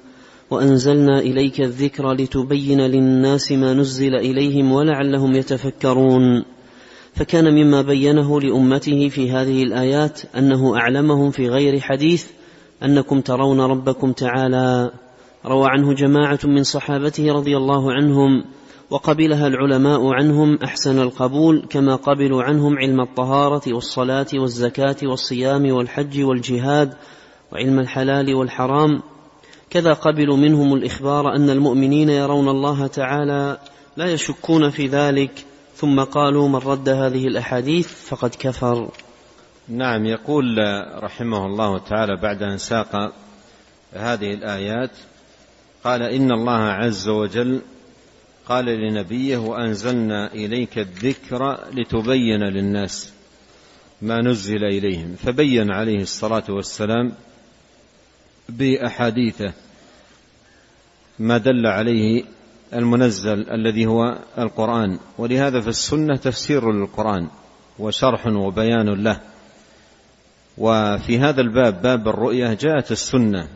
وأنزلنا 0.51 1.19
إليك 1.19 1.61
الذكر 1.61 2.13
لتبين 2.13 2.81
للناس 2.81 3.53
ما 3.53 3.75
نزل 3.75 4.15
إليهم 4.15 4.73
ولعلهم 4.73 5.35
يتفكرون. 5.35 6.45
فكان 7.15 7.55
مما 7.55 7.83
بينه 7.83 8.41
لأمته 8.41 9.09
في 9.09 9.31
هذه 9.31 9.63
الآيات 9.63 10.21
أنه 10.37 10.77
أعلمهم 10.77 11.31
في 11.31 11.49
غير 11.49 11.81
حديث 11.81 12.27
أنكم 12.85 13.21
ترون 13.21 13.61
ربكم 13.61 14.13
تعالى. 14.13 14.91
روى 15.47 15.67
عنه 15.69 15.95
جماعة 15.95 16.39
من 16.45 16.63
صحابته 16.63 17.33
رضي 17.33 17.57
الله 17.57 17.93
عنهم 17.93 18.45
وقبلها 18.91 19.47
العلماء 19.47 20.13
عنهم 20.13 20.59
أحسن 20.65 20.99
القبول 20.99 21.67
كما 21.71 21.97
قبلوا 21.97 22.43
عنهم 22.43 22.79
علم 22.79 23.01
الطهارة 23.01 23.75
والصلاة 23.75 24.27
والزكاة 24.35 24.97
والصيام 25.03 25.73
والحج 25.73 26.23
والجهاد 26.23 26.95
وعلم 27.53 27.79
الحلال 27.79 28.35
والحرام. 28.35 29.03
كذا 29.71 29.93
قبلوا 29.93 30.37
منهم 30.37 30.75
الإخبار 30.75 31.37
أن 31.37 31.51
المؤمنين 31.51 32.09
يرون 32.09 32.49
الله 32.49 32.87
تعالى 32.87 33.59
لا 33.97 34.13
يشكون 34.13 34.71
في 34.71 34.87
ذلك 34.87 35.45
ثم 35.75 36.01
قالوا 36.01 36.49
من 36.49 36.57
رد 36.57 36.89
هذه 36.89 37.27
الأحاديث 37.27 37.89
فقد 38.09 38.35
كفر. 38.39 38.89
نعم 39.69 40.07
يقول 40.07 40.59
رحمه 41.03 41.47
الله 41.47 41.79
تعالى 41.79 42.17
بعد 42.17 42.43
أن 42.43 42.59
ساق 42.59 43.13
هذه 43.93 44.35
الآيات 44.35 44.91
قال 45.85 46.03
إن 46.03 46.33
الله 46.33 46.61
عز 46.61 47.09
وجل 47.09 47.61
قال 48.47 48.65
لنبيه 48.65 49.37
وأنزلنا 49.37 50.33
إليك 50.33 50.79
الذكر 50.79 51.59
لتبين 51.73 52.41
للناس 52.41 53.13
ما 54.03 54.21
نزل 54.23 54.65
إليهم. 54.65 55.17
فبين 55.17 55.71
عليه 55.71 56.03
الصلاة 56.03 56.45
والسلام 56.49 57.13
بأحاديثه 58.49 59.53
ما 61.19 61.39
دل 61.39 61.67
عليه 61.67 62.25
المنزل 62.75 63.51
الذي 63.51 63.87
هو 63.87 64.19
القرآن. 64.39 64.99
ولهذا 65.19 65.61
في 65.61 65.69
السنة 65.69 66.17
تفسير 66.17 66.73
للقرآن 66.73 67.29
وشرح 67.79 68.27
وبيان 68.27 69.05
له. 69.05 69.21
وفي 70.59 71.19
هذا 71.19 71.41
الباب 71.41 71.83
باب 71.83 72.09
الرؤية 72.09 72.55
جاءت 72.55 72.93
السنة 72.93 73.49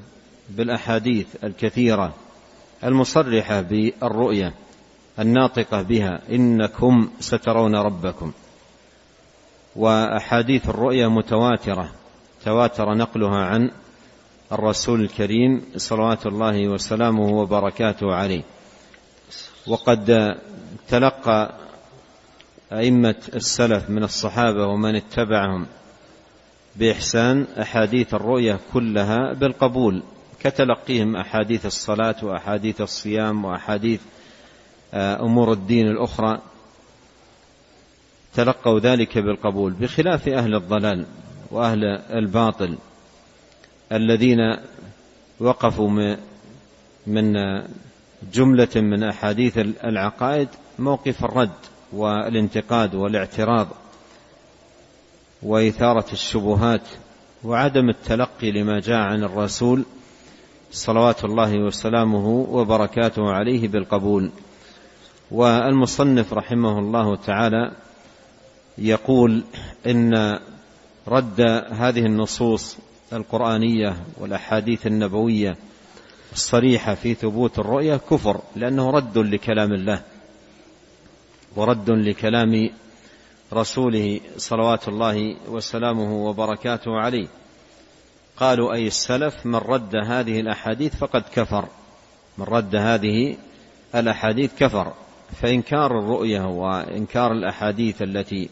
بالأحاديث 0.51 1.27
الكثيرة 1.45 2.15
المصرحة 2.85 3.61
بالرؤية 3.61 4.55
الناطقة 5.19 5.83
بها 5.83 6.21
إنكم 6.31 7.11
سترون 7.21 7.77
ربكم. 7.77 8.33
وأحاديث 9.77 10.69
الرؤيا 10.69 11.09
متواترة 11.09 11.93
تواتر 12.45 12.95
نقلها 12.95 13.45
عن 13.45 13.71
الرسول 14.53 15.01
الكريم 15.01 15.63
صلوات 15.77 16.27
الله 16.27 16.69
وسلامه 16.69 17.29
وبركاته 17.29 18.15
عليه. 18.15 18.43
وقد 19.67 20.35
تلقى 20.89 21.55
أئمة 22.73 23.15
السلف 23.35 23.91
من 23.91 24.05
الصحابة 24.05 24.67
ومن 24.67 24.97
اتبعهم 24.97 25.67
بإحسان 26.79 27.47
أحاديث 27.61 28.15
الرؤيا 28.15 28.59
كلها 28.73 29.33
بالقبول 29.33 30.03
كتلقيهم 30.41 31.17
أحاديث 31.17 31.67
الصلاة 31.67 32.17
وأحاديث 32.23 32.81
الصيام 32.81 33.45
وأحاديث 33.45 34.01
آه، 34.95 35.23
أمور 35.23 35.53
الدين 35.53 35.87
الأخرى. 35.87 36.41
تلقوا 38.35 38.79
ذلك 38.81 39.19
بالقبول 39.19 39.73
بخلاف 39.73 40.29
أهل 40.29 40.55
الضلال 40.55 41.07
وأهل 41.51 41.85
الباطل 42.11 42.79
الذين 43.93 44.39
وقفوا 45.41 46.17
من 47.07 47.33
جملة 48.33 48.69
من 48.77 49.05
أحاديث 49.05 49.59
العقائد 49.59 50.49
موقف 50.79 51.25
الرد 51.25 51.51
والانتقاد 51.93 52.95
والاعتراض. 52.95 53.69
وإثارة 55.43 56.13
الشبهات 56.13 56.83
وعدم 57.45 57.89
التلقي 57.89 58.51
لما 58.51 58.81
جاء 58.81 58.99
عن 58.99 59.25
الرسول 59.25 59.85
صلوات 60.71 61.25
الله 61.25 61.59
وسلامه 61.59 62.27
وبركاته 62.29 63.31
عليه 63.31 63.69
بالقبول. 63.69 64.31
والمصنف 65.31 66.33
رحمه 66.33 66.79
الله 66.79 67.17
تعالى 67.17 67.73
يقول 68.79 69.45
إن 69.87 70.39
رد 71.09 71.41
هذه 71.71 72.07
النصوص 72.07 72.77
القرآنية 73.13 73.97
والأحاديث 74.21 74.87
النبوية 74.87 75.57
الصريحة 76.33 76.95
في 76.95 77.15
ثبوت 77.15 77.59
الرؤيا 77.59 77.97
كفر 78.11 78.41
لأنه 78.57 78.91
رد 78.91 79.19
لكلام 79.19 79.73
الله 79.73 80.03
ورد 81.57 81.91
لكلام 81.91 82.71
رسوله 83.53 84.21
صلوات 84.37 84.89
الله 84.89 85.37
وسلامه 85.49 86.27
وبركاته 86.27 86.91
عليه. 87.01 87.29
قالوا 88.37 88.75
أي 88.75 88.87
السلف 88.87 89.47
من 89.47 89.57
رد 89.57 89.97
هذه 89.97 90.41
الأحاديث 90.41 90.97
فقد 90.97 91.23
كفر. 91.35 91.69
من 92.39 92.45
رد 92.45 92.77
هذه 92.77 93.37
الأحاديث 93.95 94.55
كفر. 94.59 94.93
فإنكار 95.43 95.99
الرؤية 95.99 96.41
وإنكار 96.41 97.33
الأحاديث 97.33 98.03
التي 98.03 98.49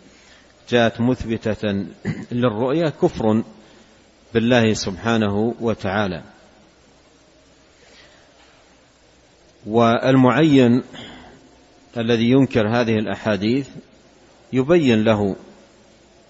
جاءت 0.68 1.00
مثبتة 1.00 1.86
للرؤية 2.32 2.88
كفر 2.88 3.42
بالله 4.34 4.72
سبحانه 4.72 5.54
وتعالى. 5.60 6.22
والمعين 9.66 10.82
الذي 11.96 12.30
ينكر 12.30 12.68
هذه 12.68 12.94
الأحاديث 12.94 13.68
يبين 14.52 15.04
له 15.04 15.36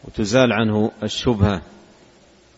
وتزال 0.04 0.52
عنه 0.52 0.90
الشبهة 1.02 1.62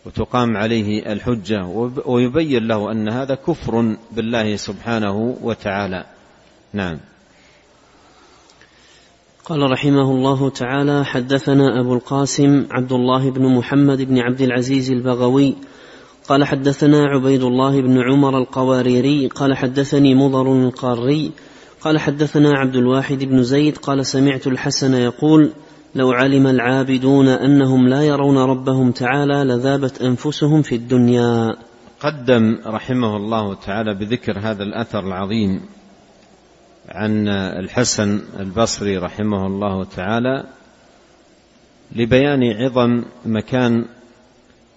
وتقام 0.05 0.57
عليه 0.57 1.11
الحجة 1.11 1.65
ويبين 2.05 2.67
له 2.67 2.91
أن 2.91 3.09
هذا 3.09 3.35
كفر 3.35 3.95
بالله 4.11 4.55
سبحانه 4.55 5.37
وتعالى. 5.41 6.05
نعم. 6.73 6.99
قال 9.45 9.71
رحمه 9.71 10.11
الله 10.11 10.49
تعالى 10.49 11.05
حدثنا 11.05 11.79
أبو 11.79 11.93
القاسم 11.93 12.65
عبد 12.71 12.91
الله 12.91 13.31
بن 13.31 13.55
محمد 13.55 14.01
بن 14.01 14.19
عبد 14.19 14.41
العزيز 14.41 14.91
البغوي 14.91 15.55
قال 16.29 16.45
حدثنا 16.45 17.05
عبيد 17.05 17.43
الله 17.43 17.81
بن 17.81 18.01
عمر 18.01 18.37
القواريري 18.37 19.27
قال 19.27 19.57
حدثني 19.57 20.15
مضر 20.15 20.53
القاري 20.53 21.31
قال 21.81 21.99
حدثنا 21.99 22.57
عبد 22.57 22.75
الواحد 22.75 23.23
بن 23.23 23.43
زيد 23.43 23.77
قال 23.77 24.05
سمعت 24.05 24.47
الحسن 24.47 24.93
يقول 24.93 25.51
لو 25.95 26.11
علم 26.11 26.47
العابدون 26.47 27.27
أنهم 27.27 27.87
لا 27.87 28.01
يرون 28.01 28.37
ربهم 28.37 28.91
تعالى 28.91 29.43
لذابت 29.43 30.01
أنفسهم 30.01 30.61
في 30.61 30.75
الدنيا. 30.75 31.55
قدم 31.99 32.59
رحمه 32.65 33.17
الله 33.17 33.53
تعالى 33.53 33.93
بذكر 33.93 34.39
هذا 34.39 34.63
الأثر 34.63 34.99
العظيم 34.99 35.61
عن 36.89 37.27
الحسن 37.27 38.21
البصري 38.39 38.97
رحمه 38.97 39.47
الله 39.47 39.83
تعالى 39.83 40.43
لبيان 41.95 42.43
عظم 42.43 43.03
مكان 43.25 43.85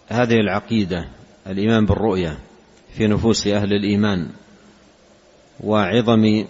هذه 0.08 0.34
العقيدة 0.34 1.08
الإيمان 1.46 1.86
بالرؤية 1.86 2.38
في 2.96 3.06
نفوس 3.06 3.46
أهل 3.46 3.72
الإيمان 3.72 4.28
وعظم 5.60 6.44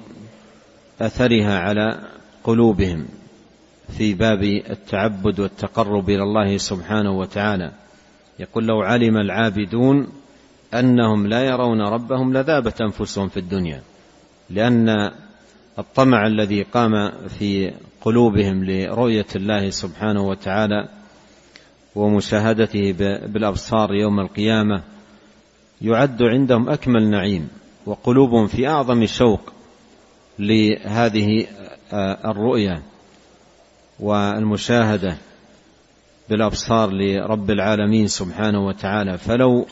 أثرها 1.03 1.59
على 1.59 2.01
قلوبهم 2.45 3.07
في 3.99 4.15
باب 4.15 4.43
التعبد 4.43 5.41
والتقرب 5.41 6.11
إلى 6.11 6.23
الله 6.23 6.57
سبحانه 6.57 7.19
وتعالى. 7.19 7.73
يقول 8.38 8.67
لو 8.67 8.83
علم 8.83 9.17
العابدون 9.17 10.09
أنهم 10.75 11.27
لا 11.27 11.45
يرون 11.45 11.81
ربهم 11.81 12.33
لذابت 12.33 12.81
أنفسهم 12.81 13.29
في 13.29 13.37
الدنيا 13.37 13.83
لأن 14.51 15.11
الطمع 15.79 16.27
الذي 16.27 16.62
قام 16.62 17.12
في 17.29 17.73
قلوبهم 18.01 18.65
لرؤية 18.65 19.27
الله 19.37 19.71
سبحانه 19.71 20.23
وتعالى 20.23 20.88
ومشاهدته 21.95 22.93
بالأبصار 23.27 23.95
يوم 23.95 24.21
القيامة 24.21 24.83
يعد 25.83 26.23
عندهم 26.23 26.69
أكمل 26.69 27.11
نعيم 27.11 27.49
وقلوبهم 27.87 28.47
في 28.47 28.69
أعظم 28.69 29.07
شوق. 29.07 29.53
لهذه 30.38 31.47
الرؤية 32.25 32.83
والمشاهدة 34.01 35.16
بالأبصار 36.29 36.90
لرب 36.90 37.51
العالمين 37.51 38.07
سبحانه 38.07 38.66
وتعالى. 38.66 39.18
فلو 39.18 39.66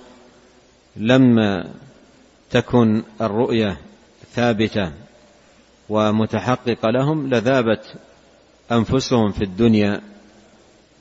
لم 0.96 1.36
تكن 2.50 3.02
الرؤية 3.20 3.76
ثابتة 4.32 4.92
ومتحققة 5.88 6.90
لهم 6.90 7.28
لذابت 7.28 7.94
أنفسهم 8.72 9.32
في 9.32 9.44
الدنيا. 9.44 10.00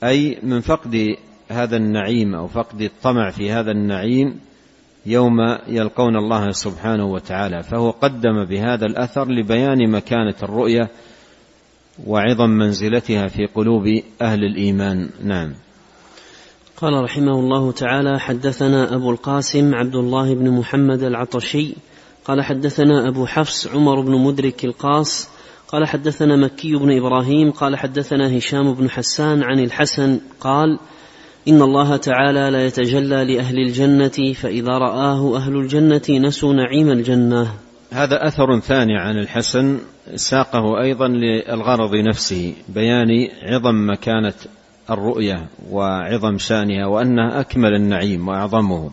أي 0.04 0.38
من 0.42 0.60
فقد 0.60 1.16
هذا 1.50 1.76
النعيم 1.76 2.34
أو 2.34 2.48
فقد 2.48 2.80
الطمع 2.80 3.30
في 3.30 3.50
هذا 3.50 3.70
النعيم 3.70 4.40
يوم 5.06 5.36
يلقون 5.68 6.16
الله 6.16 6.50
سبحانه 6.50 7.04
وتعالى 7.04 7.62
فهو 7.62 7.90
قدم 7.90 8.44
بهذا 8.44 8.86
الأثر 8.86 9.28
لبيان 9.28 9.90
مكانة 9.90 10.34
الرؤية 10.42 10.90
وعظم 12.06 12.50
منزلتها 12.50 13.26
في 13.28 13.46
قلوب 13.46 13.84
أهل 14.22 14.44
الإيمان. 14.44 15.10
نعم. 15.24 15.52
قال 16.76 17.04
رحمه 17.04 17.32
الله 17.32 17.72
تعالى 17.72 18.20
حدثنا 18.20 18.94
أبو 18.94 19.10
القاسم 19.10 19.74
عبد 19.74 19.94
الله 19.94 20.34
بن 20.34 20.50
محمد 20.50 21.02
العطشي 21.02 21.74
قال 22.24 22.42
حدثنا 22.42 23.08
أبو 23.08 23.26
حفص 23.26 23.66
عمر 23.66 24.00
بن 24.00 24.12
مدرك 24.12 24.64
القاص 24.64 25.28
قال 25.68 25.88
حدثنا 25.88 26.36
مكي 26.36 26.76
بن 26.76 26.96
إبراهيم 26.96 27.50
قال 27.50 27.76
حدثنا 27.76 28.38
هشام 28.38 28.74
بن 28.74 28.90
حسان 28.90 29.42
عن 29.42 29.58
الحسن 29.58 30.20
قال 30.40 30.78
إن 31.48 31.62
الله 31.62 31.96
تعالى 31.96 32.50
لا 32.50 32.66
يتجلى 32.66 33.34
لأهل 33.34 33.58
الجنة 33.58 34.32
فإذا 34.32 34.72
رآه 34.78 35.36
أهل 35.36 35.56
الجنة 35.56 36.02
نسوا 36.10 36.52
نعيم 36.52 36.90
الجنة. 36.90 37.54
هذا 37.92 38.26
أثر 38.26 38.60
ثاني 38.60 38.98
عن 38.98 39.18
الحسن 39.18 39.78
ساقه 40.14 40.80
أيضا 40.80 41.08
للغرض 41.08 41.94
نفسه 41.94 42.54
بيان 42.68 43.28
عظم 43.42 43.90
مكانة 43.90 44.34
الرؤية 44.90 45.46
وعظم 45.70 46.38
شأنها 46.38 46.86
وأنها 46.86 47.40
أكمل 47.40 47.74
النعيم 47.74 48.28
وأعظمه 48.28 48.90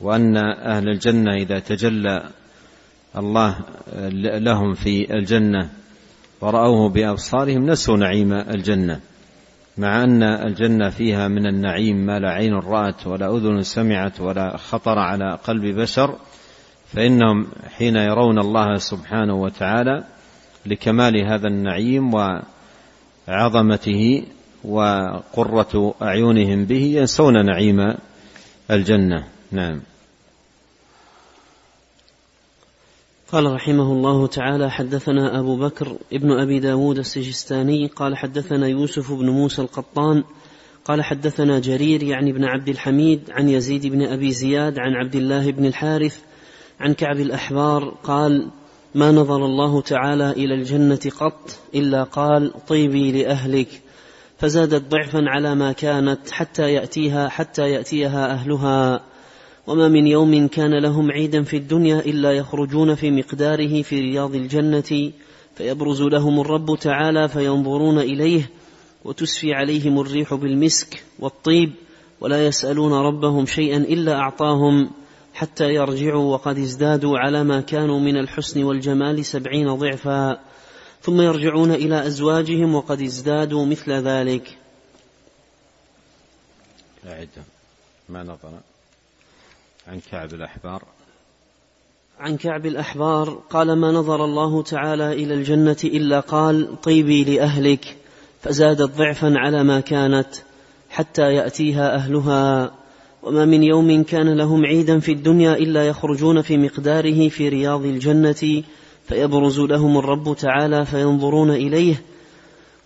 وأن 0.00 0.36
أهل 0.66 0.88
الجنة 0.88 1.34
إذا 1.34 1.58
تجلى 1.58 2.22
الله 3.16 3.56
لهم 4.38 4.74
في 4.74 5.14
الجنة 5.14 5.70
ورأوه 6.40 6.88
بأبصارهم 6.88 7.70
نسوا 7.70 7.96
نعيم 7.96 8.32
الجنة. 8.32 9.00
مع 9.78 10.04
أن 10.04 10.22
الجنة 10.22 10.90
فيها 10.90 11.28
من 11.28 11.46
النعيم 11.46 11.96
ما 11.96 12.18
لا 12.18 12.28
عين 12.28 12.54
رأت 12.54 13.06
ولا 13.06 13.36
أذن 13.36 13.62
سمعت 13.62 14.20
ولا 14.20 14.56
خطر 14.56 14.98
على 14.98 15.38
قلب 15.44 15.64
بشر 15.80 16.16
فإنهم 16.86 17.46
حين 17.76 17.96
يرون 17.96 18.38
الله 18.38 18.74
سبحانه 18.74 19.34
وتعالى 19.34 20.04
لكمال 20.66 21.24
هذا 21.24 21.48
النعيم 21.48 22.10
وعظمته 23.28 24.22
وقرة 24.64 25.94
أعينهم 26.02 26.64
به 26.64 26.82
ينسون 26.82 27.46
نعيم 27.46 27.94
الجنة. 28.70 29.24
نعم. 29.52 29.80
قال 33.32 33.52
رحمه 33.52 33.92
الله 33.92 34.26
تعالى 34.26 34.70
حدثنا 34.70 35.40
أبو 35.40 35.56
بكر 35.56 35.96
ابن 36.12 36.32
أبي 36.32 36.60
داود 36.60 36.98
السجستاني 36.98 37.86
قال 37.86 38.16
حدثنا 38.16 38.66
يوسف 38.66 39.12
بن 39.12 39.30
موسى 39.30 39.62
القطان 39.62 40.24
قال 40.84 41.04
حدثنا 41.04 41.58
جرير 41.58 42.02
يعني 42.02 42.32
بن 42.32 42.44
عبد 42.44 42.68
الحميد 42.68 43.20
عن 43.30 43.48
يزيد 43.48 43.86
بن 43.86 44.02
أبي 44.02 44.32
زياد 44.32 44.78
عن 44.78 44.94
عبد 44.94 45.14
الله 45.14 45.50
بن 45.50 45.66
الحارث 45.66 46.20
عن 46.80 46.94
كعب 46.94 47.16
الأحبار 47.16 47.94
قال 48.02 48.50
ما 48.94 49.12
نظر 49.12 49.44
الله 49.44 49.80
تعالى 49.80 50.30
إلى 50.30 50.54
الجنة 50.54 51.00
قط 51.18 51.50
إلا 51.74 52.02
قال 52.02 52.52
طيبي 52.66 53.22
لأهلك. 53.22 53.82
فزادت 54.38 54.90
ضعفا 54.90 55.22
على 55.26 55.54
ما 55.54 55.72
كانت 55.72 56.30
حتى 56.30 56.72
يأتيها 56.72 57.28
حتى 57.28 57.70
يأتيها 57.70 58.32
أهلها. 58.32 59.00
وما 59.68 59.88
من 59.88 60.06
يوم 60.06 60.48
كان 60.48 60.78
لهم 60.82 61.10
عيدا 61.10 61.42
في 61.42 61.56
الدنيا 61.56 61.98
إلا 61.98 62.32
يخرجون 62.32 62.94
في 62.94 63.10
مقداره 63.10 63.82
في 63.82 64.00
رياض 64.00 64.34
الجنة 64.34 65.12
فيبرز 65.56 66.02
لهم 66.02 66.40
الرب 66.40 66.78
تعالى 66.80 67.28
فينظرون 67.28 67.98
إليه 67.98 68.50
وتسفي 69.04 69.54
عليهم 69.54 70.00
الريح 70.00 70.34
بالمسك 70.34 71.04
والطيب 71.18 71.72
ولا 72.20 72.46
يسألون 72.46 72.92
ربهم 72.92 73.46
شيئا 73.46 73.76
إلا 73.76 74.14
أعطاهم 74.14 74.90
حتى 75.34 75.74
يرجعوا 75.74 76.32
وقد 76.32 76.58
ازدادوا 76.58 77.18
على 77.18 77.44
ما 77.44 77.60
كانوا 77.60 78.00
من 78.00 78.16
الحسن 78.16 78.64
والجمال 78.64 79.24
سبعين 79.24 79.74
ضعفا. 79.74 80.40
ثم 81.02 81.20
يرجعون 81.20 81.70
إلى 81.70 82.06
أزواجهم 82.06 82.74
وقد 82.74 83.02
ازدادوا 83.02 83.66
مثل 83.66 83.92
ذلك. 83.92 84.58
ما 88.08 88.22
نظر 88.22 88.60
عن 89.88 90.00
كعب 90.10 90.34
الأحبار. 90.34 90.82
عن 92.18 92.36
كعب 92.36 92.66
الأحبار 92.66 93.42
قال 93.50 93.72
ما 93.72 93.92
نظر 93.92 94.24
الله 94.24 94.62
تعالى 94.62 95.12
إلى 95.12 95.34
الجنة 95.34 95.76
إلا 95.84 96.20
قال 96.20 96.80
طيبي 96.80 97.24
لأهلك 97.24 97.96
فزادت 98.40 98.96
ضعفا 98.96 99.32
على 99.36 99.64
ما 99.64 99.80
كانت 99.80 100.28
حتى 100.90 101.34
يأتيها 101.34 101.94
أهلها. 101.94 102.74
وما 103.22 103.44
من 103.44 103.62
يوم 103.62 104.02
كان 104.02 104.36
لهم 104.36 104.66
عيدا 104.66 105.00
في 105.00 105.12
الدنيا 105.12 105.52
إلا 105.52 105.88
يخرجون 105.88 106.42
في 106.42 106.56
مقداره 106.56 107.28
في 107.28 107.48
رياض 107.48 107.84
الجنة 107.84 108.62
فيبرز 109.08 109.60
لهم 109.60 109.98
الرب 109.98 110.36
تعالى 110.36 110.84
فينظرون 110.84 111.50
إليه 111.50 112.02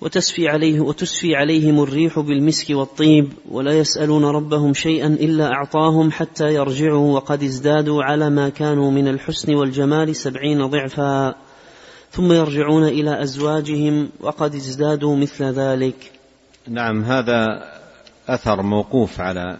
وتسفي 0.02 0.48
عليه 0.48 0.80
وتسفي 0.80 1.36
عليهم 1.36 1.82
الريح 1.82 2.18
بالمسك 2.18 2.70
والطيب 2.70 3.32
ولا 3.50 3.72
يسألون 3.72 4.24
ربهم 4.24 4.74
شيئا 4.74 5.06
إلا 5.06 5.52
أعطاهم 5.52 6.10
حتى 6.10 6.54
يرجعوا 6.54 7.14
وقد 7.14 7.42
ازدادوا 7.42 8.02
على 8.02 8.30
ما 8.30 8.48
كانوا 8.48 8.90
من 8.90 9.08
الحسن 9.08 9.54
والجمال 9.54 10.16
سبعين 10.16 10.66
ضعفا. 10.66 11.34
ثم 12.10 12.32
يرجعون 12.32 12.84
إلى 12.84 13.22
أزواجهم 13.22 14.10
وقد 14.20 14.54
ازدادوا 14.54 15.16
مثل 15.16 15.44
ذلك. 15.44 16.12
نعم 16.68 17.04
هذا 17.04 17.64
أثر 18.28 18.62
موقوف 18.62 19.20
على 19.20 19.58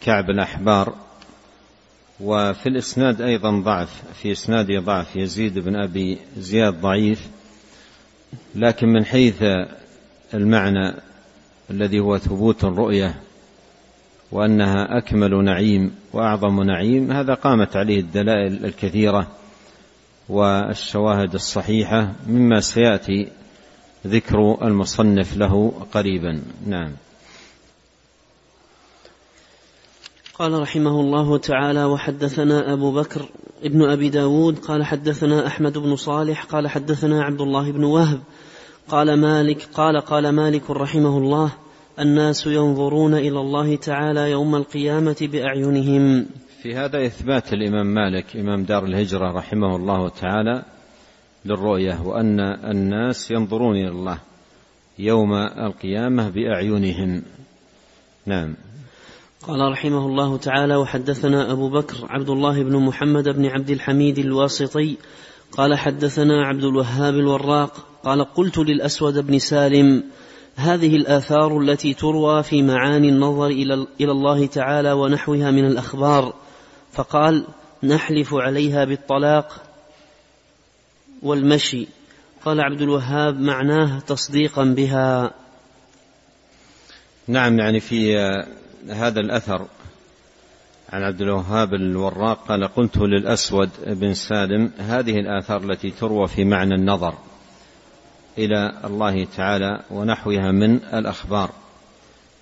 كعب 0.00 0.30
الأحبار 0.30 0.94
وفي 2.20 2.68
الإسناد 2.68 3.22
أيضا 3.22 3.60
ضعف 3.60 4.02
في 4.22 4.32
إسناد 4.32 4.66
ضعف. 4.84 5.16
يزيد 5.16 5.58
بن 5.58 5.76
أبي 5.76 6.18
زياد 6.38 6.80
ضعيف. 6.80 7.28
لكن 8.54 8.88
من 8.88 9.04
حيث 9.04 9.42
المعنى 10.34 10.94
الذي 11.70 12.00
هو 12.00 12.18
ثبوت 12.18 12.64
الرؤية 12.64 13.14
وأنها 14.32 14.98
أكمل 14.98 15.44
نعيم 15.44 15.94
وأعظم 16.12 16.62
نعيم 16.62 17.12
هذا 17.12 17.34
قامت 17.34 17.76
عليه 17.76 18.00
الدلائل 18.00 18.64
الكثيرة 18.64 19.26
والشواهد 20.28 21.34
الصحيحة 21.34 22.12
مما 22.26 22.60
سيأتي 22.60 23.28
ذكر 24.06 24.58
المصنف 24.62 25.36
له 25.36 25.72
قريبا. 25.92 26.42
نعم. 26.66 26.92
قال 30.40 30.60
رحمه 30.60 31.00
الله 31.00 31.38
تعالى 31.38 31.84
وحدثنا 31.84 32.72
أبو 32.72 32.92
بكر 32.92 33.28
ابن 33.62 33.90
أبي 33.90 34.08
داود 34.08 34.58
قال 34.58 34.84
حدثنا 34.84 35.46
أحمد 35.46 35.78
بن 35.78 35.96
صالح 35.96 36.44
قال 36.44 36.68
حدثنا 36.68 37.22
عبد 37.22 37.40
الله 37.40 37.72
بن 37.72 37.84
وهب 37.84 38.20
قال 38.88 39.20
مالك 39.20 39.68
قال 39.74 40.00
قال 40.00 40.28
مالك 40.28 40.70
رحمه 40.70 41.18
الله 41.18 41.52
الناس 41.98 42.46
ينظرون 42.46 43.14
إلى 43.14 43.40
الله 43.40 43.76
تعالى 43.76 44.30
يوم 44.30 44.54
القيامة 44.56 45.16
بأعينهم. 45.32 46.26
في 46.62 46.74
هذا 46.74 47.06
إثبات 47.06 47.52
الإمام 47.52 47.86
مالك 47.86 48.36
إمام 48.36 48.64
دار 48.64 48.84
الهجرة 48.84 49.32
رحمه 49.32 49.76
الله 49.76 50.08
تعالى 50.08 50.62
للرؤية 51.44 52.02
وأن 52.04 52.40
الناس 52.40 53.30
ينظرون 53.30 53.76
إلى 53.76 53.88
الله 53.88 54.18
يوم 54.98 55.32
القيامة 55.34 56.28
بأعينهم. 56.30 57.22
نعم. 58.26 58.69
قال 59.48 59.72
رحمه 59.72 60.06
الله 60.06 60.36
تعالى 60.36 60.76
وحدثنا 60.76 61.52
أبو 61.52 61.68
بكر 61.68 61.96
عبد 62.10 62.30
الله 62.30 62.62
بن 62.62 62.76
محمد 62.76 63.28
بن 63.28 63.46
عبد 63.46 63.70
الحميد 63.70 64.18
الواسطي 64.18 64.96
قال 65.52 65.78
حدثنا 65.78 66.46
عبد 66.46 66.64
الوهاب 66.64 67.14
الوراق 67.14 67.86
قال 68.04 68.24
قلت 68.24 68.58
للأسود 68.58 69.26
بن 69.26 69.38
سالم 69.38 70.04
هذه 70.56 70.96
الآثار 70.96 71.58
التي 71.58 71.94
تروى 71.94 72.42
في 72.42 72.62
معاني 72.62 73.08
النظر 73.08 73.46
إلى 74.00 74.12
الله 74.12 74.46
تعالى 74.46 74.92
ونحوها 74.92 75.50
من 75.50 75.64
الأخبار. 75.66 76.34
فقال 76.92 77.46
نحلف 77.82 78.34
عليها 78.34 78.84
بالطلاق 78.84 79.62
والمشي. 81.22 81.88
قال 82.44 82.60
عبد 82.60 82.82
الوهاب 82.82 83.40
معناه 83.40 83.98
تصديقا 84.00 84.64
بها. 84.64 85.34
نعم 87.28 87.58
يعني 87.58 87.80
في 87.80 88.16
هذا 88.88 89.20
الأثر 89.20 89.66
عن 90.92 91.02
عبد 91.02 91.20
الوهاب 91.20 91.74
الوراق 91.74 92.46
قال 92.48 92.64
قلت 92.64 92.98
للأسود 92.98 93.70
بن 93.86 94.14
سالم 94.14 94.70
هذه 94.78 95.18
الآثار 95.18 95.70
التي 95.70 95.90
تروى 95.90 96.28
في 96.28 96.44
معنى 96.44 96.74
النظر 96.74 97.14
إلى 98.38 98.80
الله 98.84 99.24
تعالى 99.36 99.80
ونحوها 99.90 100.50
من 100.52 100.76
الأخبار. 100.76 101.50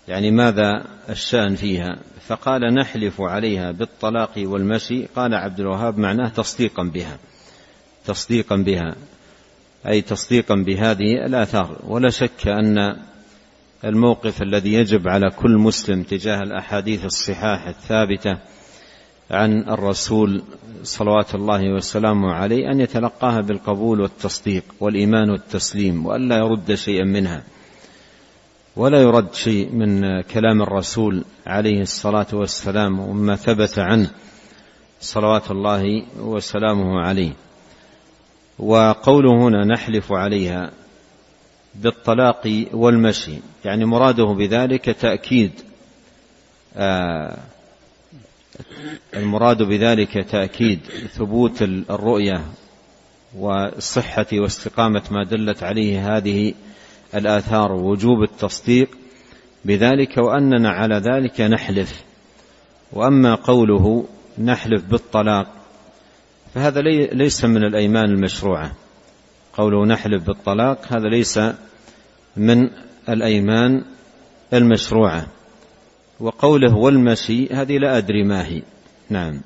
يعني 0.09 0.31
ماذا 0.31 0.85
الشأن 1.09 1.55
فيها؟ 1.55 1.99
فقال 2.27 2.75
نحلف 2.75 3.21
عليها 3.21 3.71
بالطلاق 3.71 4.33
والمشي. 4.37 5.07
قال 5.07 5.35
عبد 5.35 5.61
الوهاب 5.61 5.99
معناه 5.99 6.29
تصديقا 6.29 6.83
بها. 6.83 7.19
تصديقا 8.07 8.57
بها. 8.57 8.95
أي 9.87 10.01
تصديقا 10.01 10.55
بهذه 10.55 11.27
الآثار. 11.27 11.79
ولا 11.87 12.11
شك 12.11 12.49
أن 12.49 12.97
الموقف 13.85 14.43
الذي 14.43 14.73
يجب 14.73 15.09
على 15.09 15.31
كل 15.31 15.51
مسلم 15.51 16.03
تجاه 16.03 16.43
الأحاديث 16.43 17.05
الصحاح 17.05 17.67
الثابتة 17.67 18.39
عن 19.31 19.69
الرسول 19.69 20.43
صلوات 20.83 21.35
الله 21.35 21.75
وسلامه 21.75 22.33
عليه 22.33 22.71
أن 22.71 22.81
يتلقاها 22.81 23.41
بالقبول 23.41 24.01
والتصديق 24.01 24.65
والإيمان 24.81 25.31
والتسليم 25.31 26.07
والا 26.07 26.37
يرد 26.37 26.75
شيئا 26.75 27.05
منها 27.05 27.43
ولا 28.77 29.03
يرد 29.03 29.35
شيء 29.35 29.73
من 29.73 30.21
كلام 30.21 30.63
الرسول 30.63 31.25
عليه 31.47 31.81
الصلاة 31.81 32.27
والسلام 32.33 33.01
وما 33.01 33.37
ثبت 33.37 33.79
عنه 33.79 34.11
صلوات 35.01 35.51
الله 35.51 36.03
وسلامه 36.21 37.01
عليه. 37.01 37.33
وقوله 38.59 39.49
هنا 39.49 39.65
نحلف 39.65 40.13
عليها 40.13 40.71
بالطلاق 41.75 42.67
والمشي. 42.73 43.39
يعني 43.65 43.85
مراده 43.85 44.25
بذلك 44.25 44.85
تأكيد 44.85 45.53
آه، 46.77 47.39
المراد 49.15 49.63
بذلك 49.63 50.31
تأكيد 50.31 50.81
ثبوت 51.13 51.63
الرؤية 51.63 52.43
وصحة 53.39 54.27
واستقامة 54.33 55.03
ما 55.11 55.25
دلت 55.25 55.63
عليه 55.63 56.17
هذه 56.17 56.55
الآثار 57.15 57.73
ووجوب 57.73 58.23
التصديق 58.23 58.89
بذلك 59.65 60.17
وأننا 60.17 60.71
على 60.71 60.95
ذلك 60.95 61.41
نحلف. 61.41 62.03
وأما 62.93 63.35
قوله 63.35 64.07
نحلف 64.39 64.85
بالطلاق 64.85 65.47
فهذا 66.55 66.81
ليس 67.13 67.45
من 67.45 67.65
الأيمان 67.65 68.05
المشروعة. 68.05 68.73
قوله 69.59 69.87
نحلف 69.87 70.27
بالطلاق 70.27 70.79
هذا 70.89 71.09
ليس 71.09 71.41
من 72.37 72.71
الأيمان 73.09 73.85
المشروعة. 74.53 75.27
وقوله 76.21 76.77
والمشي 76.77 77.47
هذه 77.47 77.79
لا 77.79 77.99
أدري 77.99 78.25
ما 78.25 78.47
هي. 78.47 78.63
نعم. 79.11 79.41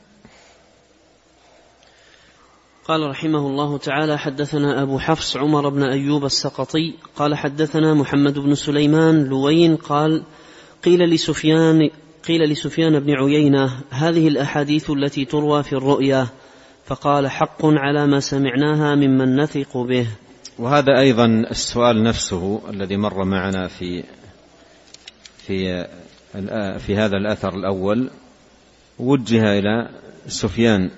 قال 2.88 3.10
رحمه 3.10 3.38
الله 3.38 3.78
تعالى 3.78 4.18
حدثنا 4.18 4.82
أبو 4.82 4.98
حفص 4.98 5.36
عمر 5.36 5.68
بن 5.68 5.82
أيوب 5.82 6.24
السقطي 6.24 6.94
قال 7.16 7.34
حدثنا 7.34 7.94
محمد 7.94 8.38
بن 8.38 8.54
سليمان 8.54 9.24
لوين 9.24 9.76
قال 9.76 10.22
قيل 10.84 11.00
لسفيان 11.00 11.90
قيل 12.28 12.40
لسفيان 12.40 13.00
بن 13.00 13.10
عيينة 13.10 13.80
هذه 13.90 14.28
الأحاديث 14.28 14.90
التي 14.90 15.24
تروى 15.24 15.62
في 15.62 15.72
الرؤيا. 15.72 16.28
فقال 16.84 17.30
حق 17.30 17.64
على 17.64 18.06
ما 18.06 18.20
سمعناها 18.20 18.94
ممن 18.94 19.36
نثق 19.36 19.76
به. 19.76 20.06
وهذا 20.58 20.98
أيضا 20.98 21.26
السؤال 21.26 22.02
نفسه 22.02 22.60
الذي 22.70 22.96
مر 22.96 23.24
معنا 23.24 23.68
في 23.68 24.04
في 25.36 25.86
في 26.78 26.96
هذا 26.96 27.16
الأثر 27.16 27.54
الأول. 27.54 28.10
وجه 28.98 29.58
إلى 29.58 29.88
سفيان 30.26 30.90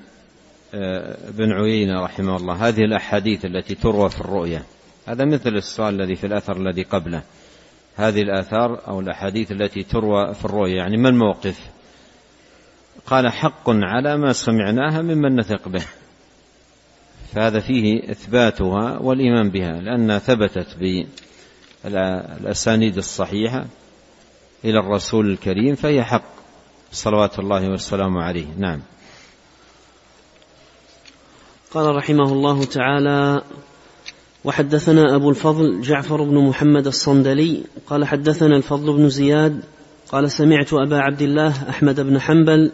آه، 0.75 1.17
بن 1.31 1.53
عيينة 1.53 2.05
رحمه 2.05 2.37
الله. 2.37 2.69
هذه 2.69 2.81
الأحاديث 2.81 3.45
التي 3.45 3.75
تروى 3.75 4.11
في 4.11 4.21
الرؤيا. 4.21 4.63
هذا 5.07 5.25
مثل 5.25 5.51
السؤال 5.51 6.01
الذي 6.01 6.15
في 6.15 6.27
الأثر 6.27 6.57
الذي 6.57 6.83
قبله. 6.83 7.23
هذه 7.97 8.23
الآثار 8.23 8.89
أو 8.89 9.01
الأحاديث 9.01 9.53
التي 9.53 9.83
تروى 9.83 10.35
في 10.35 10.45
الرؤيا. 10.45 10.77
يعني 10.77 10.97
ما 10.97 11.09
الموقف؟ 11.09 11.74
قال 13.07 13.33
حق 13.33 13.71
على 13.71 14.17
ما 14.17 14.33
سمعناها 14.33 15.03
ممن 15.03 15.37
نثق 15.37 15.69
به. 15.69 15.85
فهذا 17.35 17.61
فيه 17.61 18.11
إثباتها 18.11 18.99
والإيمان 18.99 19.51
بها 19.51 19.81
لأنها 19.81 20.19
ثبتت 20.19 20.77
بالأسانيد 21.85 22.97
الصحيحة 22.97 23.65
إلى 24.65 24.79
الرسول 24.79 25.31
الكريم 25.31 25.75
فهي 25.75 26.05
حق. 26.05 26.35
صلوات 26.93 27.39
الله 27.39 27.71
والسلام 27.71 28.19
عليه. 28.19 28.47
نعم. 28.59 28.81
قال 31.71 31.97
رحمه 31.97 32.33
الله 32.33 32.65
تعالى 32.65 33.43
وحدثنا 34.45 35.17
أبو 35.17 35.31
الفضل 35.31 35.81
جعفر 35.81 36.23
بن 36.23 36.39
محمد 36.49 36.87
الصندلي 36.87 37.65
قال 37.87 38.05
حدثنا 38.05 38.57
الفضل 38.57 38.97
بن 38.97 39.09
زياد 39.09 39.63
قال 40.09 40.31
سمعت 40.31 40.73
أبا 40.73 40.99
عبد 40.99 41.23
الله 41.23 41.69
أحمد 41.69 42.01
بن 42.01 42.21
حنبل 42.21 42.73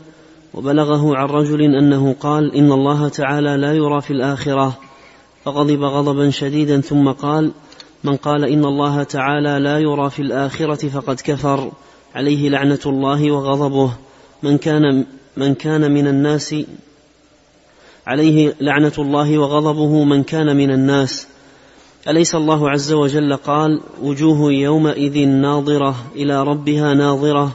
وبلغه 0.54 1.16
عن 1.16 1.26
رجل 1.26 1.62
أنه 1.62 2.16
قال 2.20 2.54
إن 2.54 2.72
الله 2.72 3.08
تعالى 3.08 3.56
لا 3.56 3.72
يرى 3.72 4.00
في 4.00 4.10
الآخرة. 4.10 4.78
فغضب 5.44 5.82
غضبا 5.82 6.30
شديدا 6.30 6.80
ثم 6.80 7.10
قال 7.10 7.52
من 8.04 8.16
قال 8.16 8.44
إن 8.44 8.64
الله 8.64 9.02
تعالى 9.02 9.58
لا 9.58 9.78
يرى 9.78 10.10
في 10.10 10.22
الآخرة 10.22 10.88
فقد 10.88 11.20
كفر. 11.24 11.72
عليه 12.14 12.48
لعنة 12.48 12.80
الله 12.86 13.30
وغضبه. 13.30 13.92
من 14.42 14.58
كان 14.58 15.06
من 15.36 15.54
كان 15.54 15.92
من 15.92 16.06
الناس 16.06 16.54
عليه 18.06 18.54
لعنة 18.60 18.92
الله 18.98 19.38
وغضبه 19.38 20.04
من 20.04 20.22
كان 20.22 20.56
من 20.56 20.70
الناس. 20.70 21.26
أليس 22.08 22.34
الله 22.34 22.70
عز 22.70 22.92
وجل 22.92 23.36
قال 23.36 23.80
وجوه 24.02 24.52
يومئذ 24.52 25.28
ناظرة 25.28 25.94
إلى 26.16 26.42
ربها 26.42 26.94
ناظرة؟ 26.94 27.52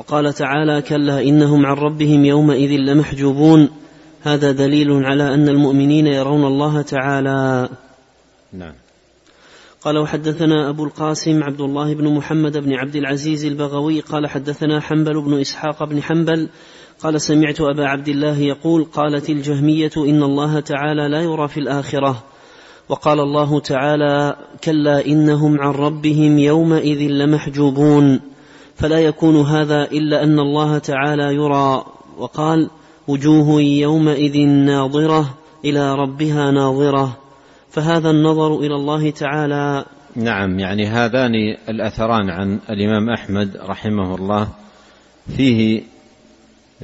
وقال 0.00 0.34
تعالى 0.34 0.82
كلا 0.82 1.22
إنهم 1.22 1.66
عن 1.66 1.76
ربهم 1.76 2.24
يومئذ 2.24 2.70
لمحجوبون. 2.70 3.68
هذا 4.22 4.52
دليل 4.52 4.92
على 4.92 5.34
أن 5.34 5.48
المؤمنين 5.48 6.06
يرون 6.06 6.44
الله 6.44 6.82
تعالى. 6.82 7.68
نعم. 8.52 8.72
قال 9.82 9.98
وحدثنا 9.98 10.68
أبو 10.68 10.84
القاسم 10.84 11.42
عبد 11.42 11.60
الله 11.60 11.94
بن 11.94 12.14
محمد 12.14 12.58
بن 12.58 12.72
عبد 12.72 12.96
العزيز 12.96 13.44
البغوي. 13.44 14.00
قال 14.00 14.26
حدثنا 14.26 14.80
حنبل 14.80 15.22
بن 15.22 15.40
إسحاق 15.40 15.84
بن 15.84 16.02
حنبل. 16.02 16.48
قال 17.02 17.20
سمعت 17.20 17.60
أبا 17.60 17.86
عبد 17.86 18.08
الله 18.08 18.38
يقول 18.38 18.84
قالت 18.84 19.30
الجهمية 19.30 19.92
إن 19.96 20.22
الله 20.22 20.60
تعالى 20.60 21.08
لا 21.08 21.20
يرى 21.20 21.48
في 21.48 21.60
الآخرة. 21.60 22.24
وقال 22.88 23.20
الله 23.20 23.60
تعالى 23.60 24.36
كلا 24.64 25.06
إنهم 25.06 25.60
عن 25.60 25.72
ربهم 25.72 26.38
يومئذ 26.38 27.00
لمحجوبون. 27.10 28.29
فلا 28.80 28.98
يكون 28.98 29.36
هذا 29.36 29.82
إلا 29.82 30.22
أن 30.22 30.38
الله 30.38 30.78
تعالى 30.78 31.34
يرى. 31.34 31.84
وقال 32.18 32.70
وجوه 33.08 33.60
يومئذ 33.60 34.38
ناظرة 34.46 35.34
إلى 35.64 35.94
ربها 35.94 36.50
ناظرة. 36.50 37.16
فهذا 37.70 38.10
النظر 38.10 38.58
إلى 38.58 38.74
الله 38.74 39.10
تعالى. 39.10 39.84
نعم 40.16 40.58
يعني 40.58 40.86
هذان 40.86 41.34
الأثران 41.68 42.30
عن 42.30 42.58
الإمام 42.70 43.10
أحمد 43.10 43.56
رحمه 43.56 44.14
الله. 44.14 44.48
فيه 45.36 45.82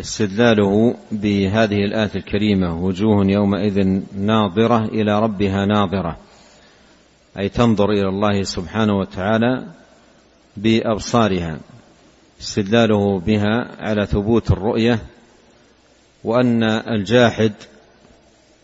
استدلاله 0.00 0.94
بهذه 1.12 1.84
الآية 1.84 2.10
الكريمة 2.16 2.84
وجوه 2.84 3.26
يومئذ 3.26 4.00
ناظرة 4.18 4.84
إلى 4.84 5.20
ربها 5.20 5.66
ناظرة. 5.66 6.16
أي 7.38 7.48
تنظر 7.48 7.90
إلى 7.90 8.08
الله 8.08 8.42
سبحانه 8.42 8.98
وتعالى 8.98 9.64
بأبصارها. 10.56 11.58
استدلاله 12.40 13.18
بها 13.20 13.76
على 13.78 14.06
ثبوت 14.06 14.50
الرؤية 14.50 14.98
وأن 16.24 16.62
الجاحد 16.62 17.52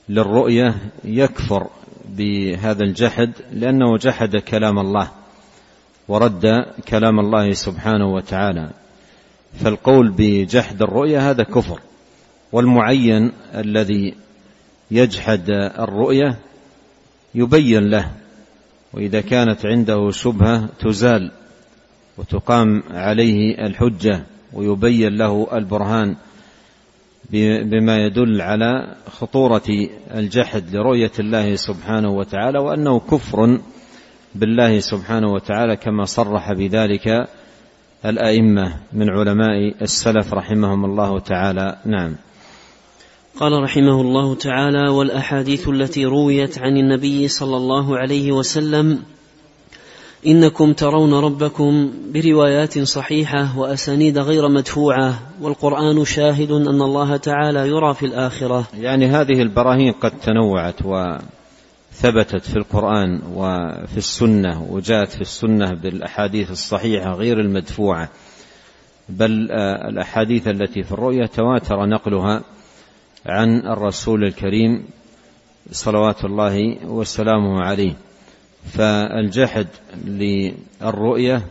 للرؤية 0.08 0.74
يكفر 1.04 1.66
بهذا 2.08 2.82
الجحد 2.84 3.32
لأنه 3.52 3.96
جحد 3.96 4.36
كلام 4.36 4.78
الله 4.78 5.10
ورد 6.08 6.46
كلام 6.88 7.20
الله 7.20 7.52
سبحانه 7.52 8.14
وتعالى. 8.14 8.70
فالقول 9.64 10.14
بجحد 10.16 10.82
الرؤية 10.82 11.30
هذا 11.30 11.42
كفر 11.42 11.80
والمعين 12.52 13.32
الذي 13.54 14.14
يجحد 14.90 15.50
الرؤية 15.78 16.38
يبين 17.34 17.90
له 17.90 18.10
وإذا 18.92 19.20
كانت 19.20 19.66
عنده 19.66 20.10
شبهة 20.10 20.68
تزال. 20.80 21.32
وتقام 22.18 22.82
عليه 22.90 23.66
الحجة 23.66 24.22
ويبين 24.52 25.16
له 25.16 25.46
البرهان 25.52 26.16
بما 27.64 27.96
يدل 27.96 28.40
على 28.40 28.96
خطورة 29.10 29.88
الجحد 30.14 30.76
لرؤية 30.76 31.12
الله 31.18 31.56
سبحانه 31.56 32.10
وتعالى 32.10 32.58
وأنه 32.58 33.00
كفر 33.00 33.60
بالله 34.34 34.80
سبحانه 34.80 35.32
وتعالى 35.32 35.76
كما 35.76 36.04
صرح 36.04 36.52
بذلك 36.52 37.28
الأئمة 38.04 38.76
من 38.92 39.10
علماء 39.10 39.82
السلف 39.82 40.34
رحمهم 40.34 40.84
الله 40.84 41.18
تعالى. 41.18 41.76
نعم. 41.86 42.16
قال 43.40 43.62
رحمه 43.62 44.00
الله 44.00 44.34
تعالى 44.34 44.88
والأحاديث 44.88 45.68
التي 45.68 46.04
رويت 46.04 46.58
عن 46.58 46.76
النبي 46.76 47.28
صلى 47.28 47.56
الله 47.56 47.98
عليه 47.98 48.32
وسلم 48.32 49.02
إنكم 50.26 50.72
ترون 50.72 51.14
ربكم 51.14 51.92
بروايات 52.14 52.78
صحيحة 52.78 53.58
وأسانيد 53.58 54.18
غير 54.18 54.48
مدفوعة 54.48 55.18
والقرآن 55.40 56.04
شاهد 56.04 56.50
أن 56.50 56.82
الله 56.82 57.16
تعالى 57.16 57.68
يرى 57.68 57.94
في 57.94 58.06
الآخرة. 58.06 58.64
يعني 58.80 59.06
هذه 59.06 59.42
البراهين 59.42 59.92
قد 59.92 60.10
تنوعت 60.10 60.74
وثبتت 60.84 62.44
في 62.44 62.56
القرآن 62.56 63.22
وفي 63.34 63.96
السنة 63.96 64.66
وجاءت 64.70 65.10
في 65.10 65.20
السنة 65.20 65.74
بالأحاديث 65.74 66.50
الصحيحة 66.50 67.10
غير 67.14 67.40
المدفوعة. 67.40 68.08
بل 69.08 69.48
آه، 69.50 69.88
الأحاديث 69.88 70.48
التي 70.48 70.82
في 70.82 70.92
الرؤيا 70.92 71.26
تواتر 71.26 71.86
نقلها 71.86 72.42
عن 73.26 73.58
الرسول 73.58 74.24
الكريم 74.24 74.84
صلوات 75.70 76.24
الله 76.24 76.76
وسلامه 76.84 77.60
عليه. 77.60 77.94
فالجحد 78.70 79.66
للرؤية 80.04 81.42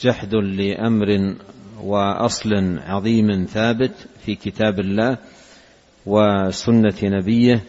جحد 0.00 0.34
لأمر 0.34 1.34
وأصل 1.82 2.78
عظيم 2.86 3.44
ثابت 3.44 3.92
في 4.26 4.34
كتاب 4.34 4.80
الله 4.80 5.16
وسنة 6.06 6.94
نبيه 7.02 7.60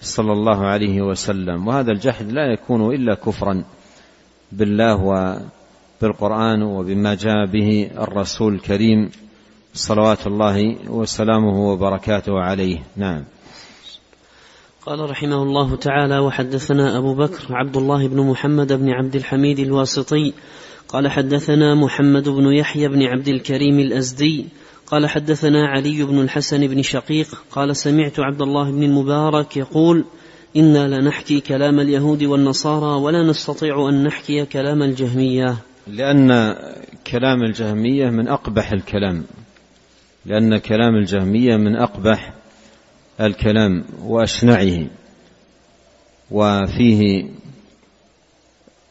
صلى 0.00 0.32
الله 0.32 0.66
عليه 0.66 1.02
وسلم. 1.02 1.68
وهذا 1.68 1.92
الجحد 1.92 2.32
لا 2.32 2.52
يكون 2.52 2.94
إلا 2.94 3.14
كفرا 3.14 3.64
بالله 4.52 4.94
وبالقرآن 6.02 6.62
وبما 6.62 7.14
جاء 7.14 7.46
به 7.46 7.90
الرسول 7.98 8.54
الكريم 8.54 9.10
صلوات 9.74 10.26
الله 10.26 10.76
وسلامه 10.88 11.72
وبركاته 11.72 12.40
عليه. 12.40 12.78
نعم. 12.96 13.24
قال 14.86 15.10
رحمه 15.10 15.42
الله 15.42 15.76
تعالى 15.76 16.18
وحدثنا 16.18 16.98
أبو 16.98 17.14
بكر 17.14 17.46
عبد 17.50 17.76
الله 17.76 18.08
بن 18.08 18.20
محمد 18.20 18.72
بن 18.72 18.90
عبد 18.90 19.16
الحميد 19.16 19.58
الواسطي 19.58 20.32
قال 20.88 21.08
حدثنا 21.08 21.74
محمد 21.74 22.28
بن 22.28 22.52
يحيى 22.52 22.88
بن 22.88 23.02
عبد 23.02 23.28
الكريم 23.28 23.80
الأزدي 23.80 24.46
قال 24.86 25.06
حدثنا 25.06 25.66
علي 25.68 26.04
بن 26.04 26.18
الحسن 26.18 26.66
بن 26.66 26.82
شقيق 26.82 27.26
قال 27.50 27.76
سمعت 27.76 28.20
عبد 28.20 28.42
الله 28.42 28.70
بن 28.70 28.82
المبارك 28.82 29.56
يقول 29.56 30.04
إنا 30.56 30.88
لنحكي 30.88 31.40
كلام 31.40 31.80
اليهود 31.80 32.22
والنصارى 32.22 33.02
ولا 33.02 33.22
نستطيع 33.22 33.88
أن 33.88 34.04
نحكي 34.04 34.46
كلام 34.46 34.82
الجهمية. 34.82 35.56
لأن 35.86 36.54
كلام 37.06 37.42
الجهمية 37.42 38.10
من 38.10 38.28
أقبح 38.28 38.72
الكلام. 38.72 39.24
لأن 40.26 40.58
كلام 40.58 40.94
الجهمية 40.94 41.56
من 41.56 41.76
أقبح 41.76 42.41
الكلام 43.20 43.84
وأشنعه 44.02 44.86
وفيه 46.30 47.30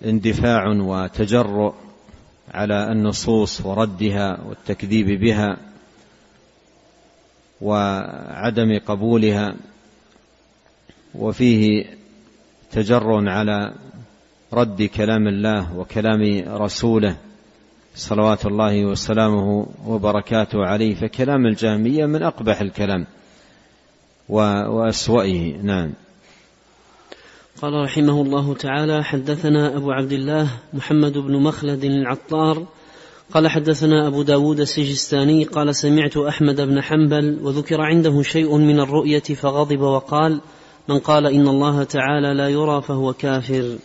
اندفاع 0.06 0.68
وتجرؤ 0.68 1.74
على 2.54 2.92
النصوص 2.92 3.66
وردها 3.66 4.42
والتكذيب 4.48 5.20
بها 5.22 5.58
وعدم 7.62 8.80
قبولها 8.86 9.56
وفيه 11.16 11.86
تجر 12.72 13.30
على 13.30 13.74
رد 14.54 14.84
كلام 14.84 15.28
الله 15.28 15.78
وكلام 15.78 16.44
رسوله 16.48 17.18
صلوات 17.96 18.46
الله 18.46 18.86
وسلامه 18.86 19.68
وبركاته 19.86 20.66
عليه 20.66 20.96
فكلام 20.96 21.46
الجهمية 21.46 22.06
من 22.06 22.24
أقبح 22.24 22.62
الكلام. 22.62 23.06
واسوئه 24.32 25.58
نعم. 25.64 25.94
قال 27.62 27.74
رحمه 27.74 28.22
الله 28.22 28.54
تعالى 28.54 29.04
حدثنا 29.04 29.78
أبو 29.78 29.92
عبد 29.92 30.12
الله 30.12 30.48
محمد 30.74 31.18
بن 31.18 31.42
مخلد 31.44 31.84
العطار 31.84 32.66
قال 33.34 33.48
حدثنا 33.48 34.08
أبو 34.08 34.24
داود 34.24 34.60
السجستاني 34.60 35.44
قال 35.44 35.76
سمعت 35.76 36.18
أحمد 36.18 36.62
بن 36.62 36.82
حنبل 36.82 37.40
وذكر 37.42 37.82
عنده 37.82 38.22
شيء 38.22 38.58
من 38.58 38.80
الرؤية 38.80 39.20
فغضب 39.20 39.82
وقال 39.82 40.42
من 40.88 41.00
قال 41.00 41.28
إن 41.28 41.48
الله 41.48 41.84
تعالى 41.84 42.34
لا 42.34 42.50
يرى 42.50 42.82
فهو 42.82 43.14
كافر. 43.14 43.78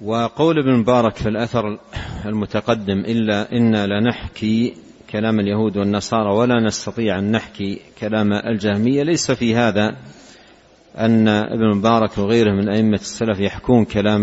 وقول 0.00 0.58
ابن 0.58 0.78
مبارك 0.78 1.16
في 1.16 1.28
الأثر 1.28 1.78
المتقدم 2.26 2.98
إلا 2.98 3.52
إنا 3.52 3.86
لنحكي 3.86 4.74
كلام 5.12 5.40
اليهود 5.40 5.76
والنصارى 5.76 6.34
ولا 6.34 6.66
نستطيع 6.66 7.18
أن 7.18 7.32
نحكي 7.32 7.80
كلام 8.00 8.32
الجهمية. 8.32 9.02
ليس 9.02 9.30
في 9.30 9.54
هذا 9.54 9.96
أن 10.98 11.28
ابن 11.28 11.76
مبارك 11.76 12.18
وغيره 12.18 12.52
من 12.52 12.68
أئمة 12.68 12.96
السلف 12.96 13.40
يحكون 13.40 13.84
كلام 13.84 14.22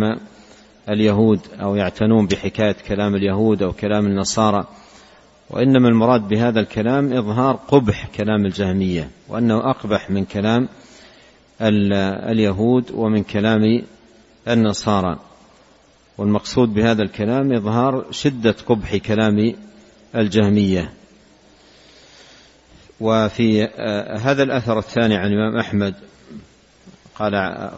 اليهود 0.90 1.40
أو 1.62 1.76
يعتنون 1.76 2.28
بحكاية 2.28 2.76
كلام 2.88 3.16
اليهود 3.16 3.64
أو 3.64 3.72
كلام 3.72 4.06
النصارى. 4.06 4.68
وإنما 5.50 5.88
المراد 5.88 6.28
بهذا 6.28 6.60
الكلام 6.60 7.14
إظهار 7.14 7.56
قبح 7.56 8.08
كلام 8.16 8.46
الجهمية 8.46 9.10
وأنه 9.30 9.70
أقبح 9.70 10.10
من 10.10 10.26
كلام 10.26 10.68
اليهود 12.32 12.92
ومن 12.92 13.24
كلام 13.24 13.82
النصارى. 14.48 15.20
والمقصود 16.18 16.74
بهذا 16.74 17.04
الكلام 17.04 17.54
إظهار 17.54 18.06
شدة 18.12 18.56
قبح 18.68 18.96
كلام 18.96 19.54
الجهمية. 20.18 20.94
وفي 23.00 23.64
هذا 24.20 24.44
الأثر 24.44 24.80
الثاني 24.80 25.16
عن 25.16 25.28
الإمام 25.28 25.58
أحمد 25.58 25.96
قال 27.16 27.36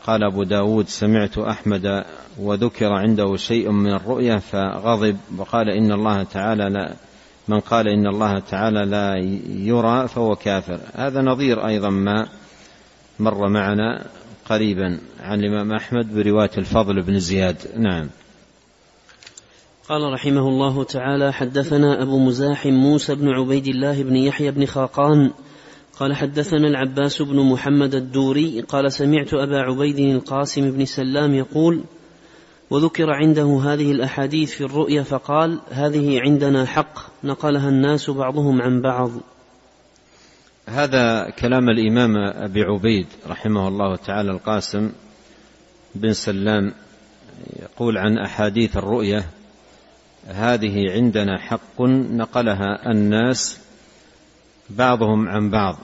قال 0.07 0.23
أبو 0.23 0.43
داود 0.43 0.87
سمعت 0.87 1.37
أحمد 1.37 2.03
وذكر 2.37 2.91
عنده 2.91 3.35
شيء 3.35 3.71
من 3.71 3.93
الرؤيا 3.93 4.37
فغضب 4.37 5.17
وقال 5.37 5.69
إن 5.69 5.91
الله 5.91 6.23
تعالى 6.23 6.69
لا 6.69 6.93
من 7.47 7.59
قال 7.59 7.87
إن 7.87 8.07
الله 8.07 8.39
تعالى 8.39 8.85
لا 8.85 9.15
يرى 9.49 10.07
فهو 10.07 10.35
كافر. 10.35 10.79
هذا 10.95 11.21
نظير 11.21 11.67
أيضا 11.67 11.89
ما 11.89 12.27
مر 13.19 13.49
معنا 13.49 14.05
قريبا 14.49 14.99
عن 15.19 15.39
الإمام 15.39 15.73
أحمد 15.73 16.15
برواية 16.15 16.51
الفضل 16.57 17.01
بن 17.01 17.19
زياد. 17.19 17.57
نعم. 17.77 18.09
قال 19.89 20.13
رحمه 20.13 20.47
الله 20.47 20.83
تعالى 20.83 21.33
حدثنا 21.33 22.01
أبو 22.01 22.19
مزاحم 22.19 22.69
موسى 22.69 23.15
بن 23.15 23.29
عبيد 23.29 23.67
الله 23.67 24.03
بن 24.03 24.15
يحيى 24.15 24.51
بن 24.51 24.65
خاقان 24.65 25.31
قال 25.99 26.15
حدثنا 26.15 26.67
العباس 26.67 27.21
بن 27.21 27.39
محمد 27.39 27.95
الدوري 27.95 28.61
قال 28.61 28.91
سمعت 28.91 29.33
أبا 29.33 29.59
عبيد 29.59 29.99
القاسم 29.99 30.71
بن 30.71 30.85
سلام 30.85 31.33
يقول 31.33 31.83
وذكر 32.69 33.09
عنده 33.09 33.61
هذه 33.63 33.91
الأحاديث 33.91 34.51
في 34.51 34.63
الرؤيا 34.63 35.03
فقال 35.03 35.59
هذه 35.71 36.19
عندنا 36.21 36.65
حق 36.65 36.99
نقلها 37.23 37.69
الناس 37.69 38.09
بعضهم 38.09 38.61
عن 38.61 38.81
بعض. 38.81 39.11
هذا 40.67 41.29
كلام 41.29 41.69
الإمام 41.69 42.17
أبي 42.17 42.61
عبيد 42.61 43.07
رحمه 43.27 43.67
الله 43.67 43.95
تعالى 43.95 44.31
القاسم 44.31 44.91
بن 45.95 46.13
سلام 46.13 46.73
يقول 47.61 47.97
عن 47.97 48.17
أحاديث 48.17 48.77
الرؤيا 48.77 49.38
هذه 50.27 50.91
عندنا 50.91 51.37
حق 51.37 51.81
نقلها 51.81 52.91
الناس 52.91 53.59
بعضهم 54.69 55.27
عن 55.29 55.49
بعض. 55.49 55.77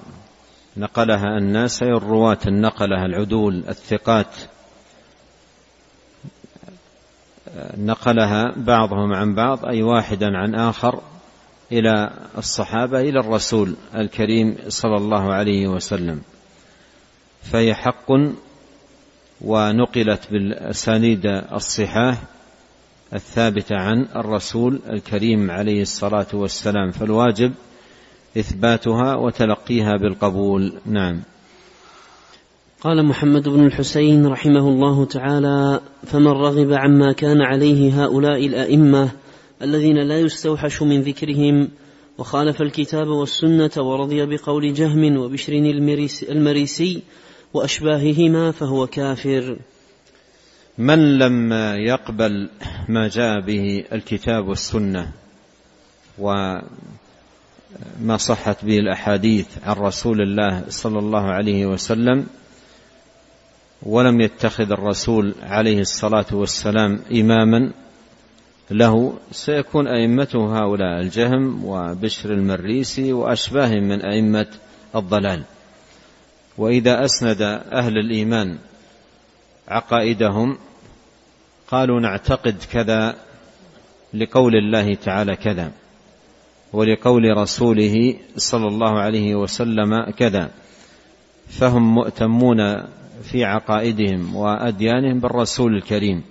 نقلها 0.78 1.38
الناس 1.38 1.84
أي 1.84 1.90
الرواة 1.90 2.40
النقلها 2.48 3.06
العدول 3.06 3.64
الثقات. 3.70 4.36
نقلها 7.78 8.54
بعضهم 8.58 9.14
عن 9.14 9.36
بعض 9.36 9.66
أي 9.66 9.84
واحدا 9.84 10.38
عن 10.38 10.56
آخر 10.56 11.02
إلى 11.72 12.12
الصحابة 12.38 13.00
إلى 13.00 13.20
الرسول 13.20 13.76
الكريم 13.96 14.58
صلى 14.68 14.96
الله 14.98 15.34
عليه 15.34 15.68
وسلم. 15.68 16.22
فهي 17.44 17.74
حق 17.74 18.12
ونقلت 19.42 20.32
بالأسانيد 20.32 21.26
الصحاح. 21.26 22.18
الثابتة 23.14 23.76
عن 23.76 24.08
الرسول 24.16 24.80
الكريم 24.90 25.52
عليه 25.52 25.82
الصلاة 25.82 26.28
والسلام 26.34 26.92
فالواجب 26.92 27.54
إثباتها 28.38 29.16
وتلقيها 29.16 29.98
بالقبول. 29.98 30.74
نعم. 30.86 31.22
قال 32.82 33.06
محمد 33.06 33.50
بن 33.50 33.66
الحسين 33.66 34.28
رحمه 34.28 34.70
الله 34.70 35.06
تعالى 35.06 35.82
فمن 36.04 36.28
رغب 36.28 36.74
عما 36.74 37.12
كان 37.12 37.42
عليه 37.42 38.04
هؤلاء 38.04 38.46
الأئمة 38.46 39.12
الذين 39.62 39.98
لا 39.98 40.20
يستوحش 40.20 40.82
من 40.82 41.02
ذكرهم 41.02 41.70
وخالف 42.18 42.62
الكتاب 42.62 43.08
والسنة 43.08 43.72
ورضي 43.78 44.26
بقول 44.26 44.74
جهم 44.74 45.18
وبشر 45.18 45.54
المريسي 46.30 47.02
وأشباههما 47.54 48.52
فهو 48.52 48.88
كافر. 48.88 49.58
من 50.78 51.18
لم 51.18 51.54
يقبل 51.76 52.50
ما 52.90 53.08
جاء 53.08 53.40
به 53.40 53.84
الكتاب 53.94 54.48
والسنة 54.48 55.12
و 56.20 56.34
ما 58.02 58.18
صحت 58.18 58.66
به 58.66 58.80
الأحاديث 58.80 59.48
عن 59.64 59.76
رسول 59.76 60.22
الله 60.22 60.64
صلى 60.70 61.00
الله 61.00 61.24
عليه 61.24 61.66
وسلم 61.66 62.28
ولم 63.84 64.22
يتخذ 64.22 64.72
الرسول 64.72 65.36
عليه 65.44 65.80
الصلاة 65.80 66.26
والسلام 66.32 67.00
إماما 67.12 67.72
له 68.72 69.18
سيكون 69.32 69.88
ائمته 69.88 70.60
هؤلاء 70.60 71.02
الجهم 71.02 71.66
وبشر 71.66 72.34
المريسي 72.34 73.14
واشباههم 73.14 73.84
من 73.84 74.06
أئمة 74.06 74.48
الضلال. 74.96 75.44
وإذا 76.58 77.06
أسند 77.06 77.42
أهل 77.72 77.98
الإيمان 77.98 78.58
عقائدهم 79.68 80.58
قالوا 81.68 82.00
نعتقد 82.00 82.64
كذا 82.72 83.16
لقول 84.14 84.56
الله 84.56 84.94
تعالى 84.96 85.36
كذا 85.36 85.72
ولقول 86.74 87.38
رسوله 87.38 88.16
صلى 88.38 88.68
الله 88.68 89.00
عليه 89.00 89.36
وسلم 89.36 90.10
كذا 90.18 90.52
فهم 91.48 91.94
مؤتمون 91.96 92.58
في 93.24 93.44
عقائدهم 93.44 94.36
وأديانهم 94.36 95.20
بالرسول 95.20 95.76
الكريم 95.76 96.24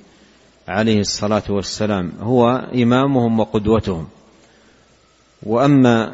عليه 0.69 1.01
الصلاة 1.01 1.43
والسلام 1.49 2.13
هو 2.21 2.49
إمامهم 2.75 3.41
وقدوتهم. 3.41 4.09
وأما 5.43 6.13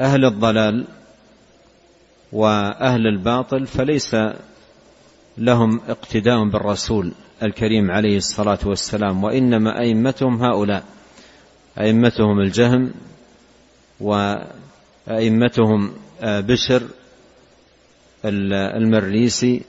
أهل 0.00 0.24
الضلال 0.24 0.84
وأهل 2.32 3.06
الباطل 3.06 3.66
فليس 3.66 4.16
لهم 5.38 5.80
اقتداء 5.88 6.44
بالرسول 6.44 7.12
الكريم 7.42 7.90
عليه 7.90 8.16
الصلاة 8.16 8.58
والسلام 8.64 9.24
وإنما 9.24 9.80
أئمتهم 9.80 10.42
هؤلاء 10.44 10.84
أئمتهم 11.78 12.40
الجهم 12.40 12.92
وأئمتهم 14.00 15.92
بشر 16.22 16.82
المريسي 18.24 19.62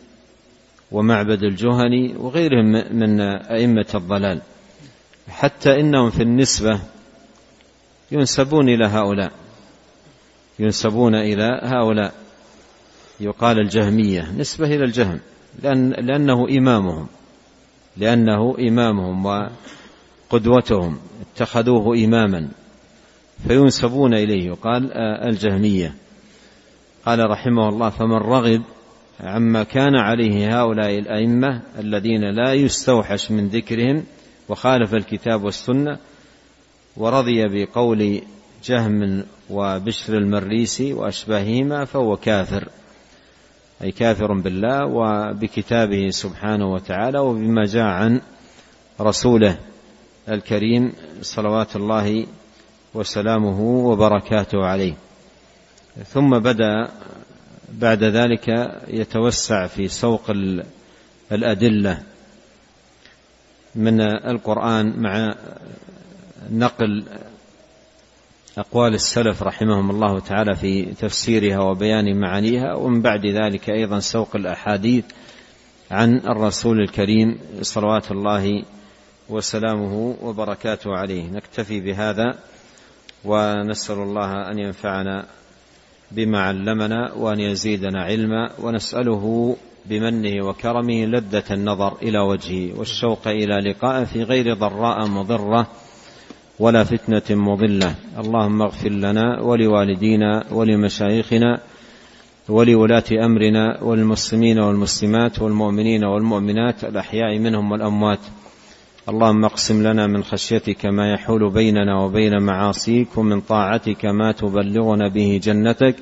ومعبد 0.92 1.44
الجهني 1.44 2.16
وغيرهم 2.18 2.66
من 2.72 3.22
أئمة 3.22 3.86
الضلال. 3.96 4.42
حتى 5.30 5.80
إنهم 5.80 6.10
في 6.10 6.24
النسبة 6.24 6.80
ينسبون 8.12 8.70
إلى 8.70 8.86
هؤلاء 8.86 9.32
ينسبون 10.60 11.16
إلى 11.16 11.60
هؤلاء. 11.64 12.14
يقال 13.20 13.60
الجهمية 13.60 14.32
نسبة 14.38 14.66
إلى 14.66 14.84
الجهم. 14.84 15.20
لأن 15.62 15.90
لأنه 15.90 16.48
إمامهم 16.58 17.08
لأنه 17.98 18.56
إمامهم 18.60 19.26
وقدوتهم 20.32 20.98
اتخذوه 21.22 21.98
إماما 22.06 22.50
فينسبون 23.48 24.14
إليه. 24.14 24.46
يقال 24.46 24.94
الجهمية. 24.98 25.96
قال 27.06 27.30
رحمه 27.30 27.70
الله 27.70 27.90
فمن 27.90 28.18
رغب 28.18 28.62
عما 29.20 29.64
كان 29.64 29.96
عليه 29.96 30.60
هؤلاء 30.62 31.00
الأئمة 31.00 31.62
الذين 31.80 32.22
لا 32.22 32.54
يستوحش 32.54 33.32
من 33.32 33.48
ذكرهم 33.48 34.04
وخالف 34.50 34.94
الكتاب 34.94 35.44
والسنة 35.44 35.98
ورضي 36.98 37.48
بقول 37.48 38.22
جهم 38.64 39.24
وبشر 39.50 40.18
المريسي 40.18 40.94
وأشباههما 40.94 41.86
فهو 41.86 42.18
كافر. 42.18 42.70
أي 43.82 43.92
كافر 43.92 44.34
بالله 44.34 44.86
وبكتابه 44.86 46.10
سبحانه 46.10 46.74
وتعالى 46.74 47.20
وبما 47.20 47.66
جاء 47.66 47.84
عن 47.84 48.22
رسوله 49.02 49.58
الكريم 50.30 50.94
صلوات 51.22 51.76
الله 51.76 52.28
وسلامه 52.94 53.62
وبركاته 53.62 54.66
عليه. 54.66 54.94
ثم 56.06 56.30
بدأ 56.40 56.90
بعد 57.70 58.04
ذلك 58.04 58.48
يتوسع 58.88 59.68
في 59.68 59.88
سوق 59.88 60.32
الأدلة 61.32 62.04
من 63.76 64.02
القرآن 64.02 65.02
مع 65.02 65.36
نقل 66.52 67.04
أقوال 68.58 68.94
السلف 68.94 69.44
رحمهم 69.44 69.92
الله 69.92 70.20
تعالى 70.20 70.56
في 70.56 70.86
تفسيرها 70.86 71.60
وبيان 71.60 72.20
معانيها 72.20 72.76
ومن 72.76 73.02
بعد 73.02 73.26
ذلك 73.26 73.70
أيضا 73.70 74.00
سوق 74.00 74.36
الأحاديث 74.36 75.06
عن 75.92 76.18
الرسول 76.18 76.82
الكريم 76.82 77.40
صلوات 77.62 78.12
الله 78.12 78.64
وسلامه 79.30 80.16
وبركاته 80.22 80.96
عليه. 80.96 81.32
نكتفي 81.32 81.80
بهذا 81.80 82.40
ونسأل 83.26 83.98
الله 83.98 84.52
أن 84.52 84.60
ينفعنا 84.60 85.26
بما 86.12 86.42
علمنا 86.42 87.14
وأن 87.14 87.40
يزيدنا 87.40 88.04
علما 88.04 88.52
ونسأله 88.60 89.58
بمنه 89.86 90.46
وكرمه 90.46 91.06
لذة 91.06 91.44
النظر 91.52 91.98
إلى 92.02 92.20
وجهه 92.20 92.80
والشوق 92.80 93.28
إلى 93.28 93.72
لقائه 93.72 94.04
في 94.04 94.24
غير 94.24 94.54
ضراء 94.54 95.08
مضرة. 95.08 95.68
ولا 96.64 96.84
فتنة 96.84 97.38
مضلة. 97.38 97.96
اللهم 98.20 98.62
اغفر 98.62 98.90
لنا 98.90 99.42
ولوالدينا 99.42 100.44
ولمشايخنا 100.52 101.60
ولولاة 102.50 103.04
أمرنا 103.26 103.84
والمسلمين 103.84 104.60
والمسلمات 104.60 105.42
والمؤمنين 105.42 106.04
والمؤمنات 106.04 106.84
الأحياء 106.84 107.40
منهم 107.40 107.72
والأموات. 107.72 108.20
اللهم 109.10 109.46
اقسم 109.46 109.84
لنا 109.84 110.08
من 110.08 110.24
خشيتك 110.24 110.86
ما 110.86 111.14
يحول 111.14 111.50
بيننا 111.50 112.00
وبين 112.00 112.44
معاصيك 112.44 113.18
ومن 113.18 113.42
طاعتك 113.42 114.06
ما 114.06 114.32
تبلغنا 114.32 115.08
به 115.08 115.40
جنتك 115.44 115.96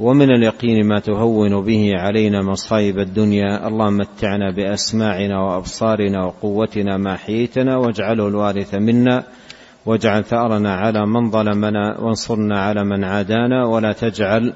ومن 0.00 0.30
اليقين 0.30 0.86
ما 0.86 0.98
تهون 0.98 1.64
به 1.64 1.92
علينا 1.94 2.42
مصائب 2.42 2.98
الدنيا. 2.98 3.68
اللهم 3.68 3.96
متعنا 3.96 4.50
بأسماعنا 4.56 5.40
وأبصارنا 5.40 6.24
وقوتنا 6.24 6.96
ما 6.96 7.16
حييتنا 7.16 7.76
واجعله 7.76 8.28
الوارث 8.28 8.74
منا. 8.74 9.24
واجعل 9.86 10.24
ثأرنا 10.24 10.74
على 10.74 11.06
من 11.06 11.30
ظلمنا 11.30 12.00
وانصرنا 12.00 12.60
على 12.60 12.84
من 12.84 13.04
عادانا 13.04 13.66
ولا 13.66 13.92
تجعل 13.92 14.54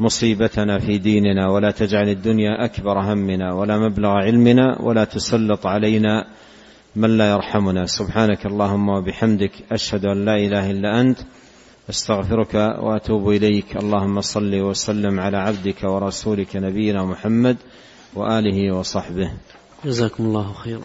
مصيبتنا 0.00 0.78
في 0.78 0.98
ديننا 0.98 1.50
ولا 1.50 1.70
تجعل 1.70 2.08
الدنيا 2.08 2.64
أكبر 2.64 2.98
همنا 2.98 3.52
ولا 3.52 3.78
مبلغ 3.78 4.08
علمنا 4.08 4.82
ولا 4.82 5.04
تسلط 5.04 5.66
علينا 5.66 6.26
من 6.96 7.18
لا 7.18 7.30
يرحمنا. 7.30 7.86
سبحانك 7.86 8.46
اللهم 8.46 8.88
وبحمدك 8.88 9.52
أشهد 9.72 10.04
أن 10.04 10.24
لا 10.24 10.36
إله 10.36 10.70
إلا 10.70 11.00
أنت 11.00 11.18
أستغفرك 11.90 12.54
وأتوب 12.54 13.28
إليك. 13.28 13.76
اللهم 13.76 14.20
صل 14.20 14.54
وسلم 14.54 15.20
على 15.20 15.36
عبدك 15.36 15.84
ورسولك 15.84 16.56
نبينا 16.56 17.04
محمد 17.04 17.56
وآله 18.14 18.72
وصحبه. 18.72 19.30
جزاكم 19.84 20.24
الله 20.24 20.52
خيرا. 20.52 20.82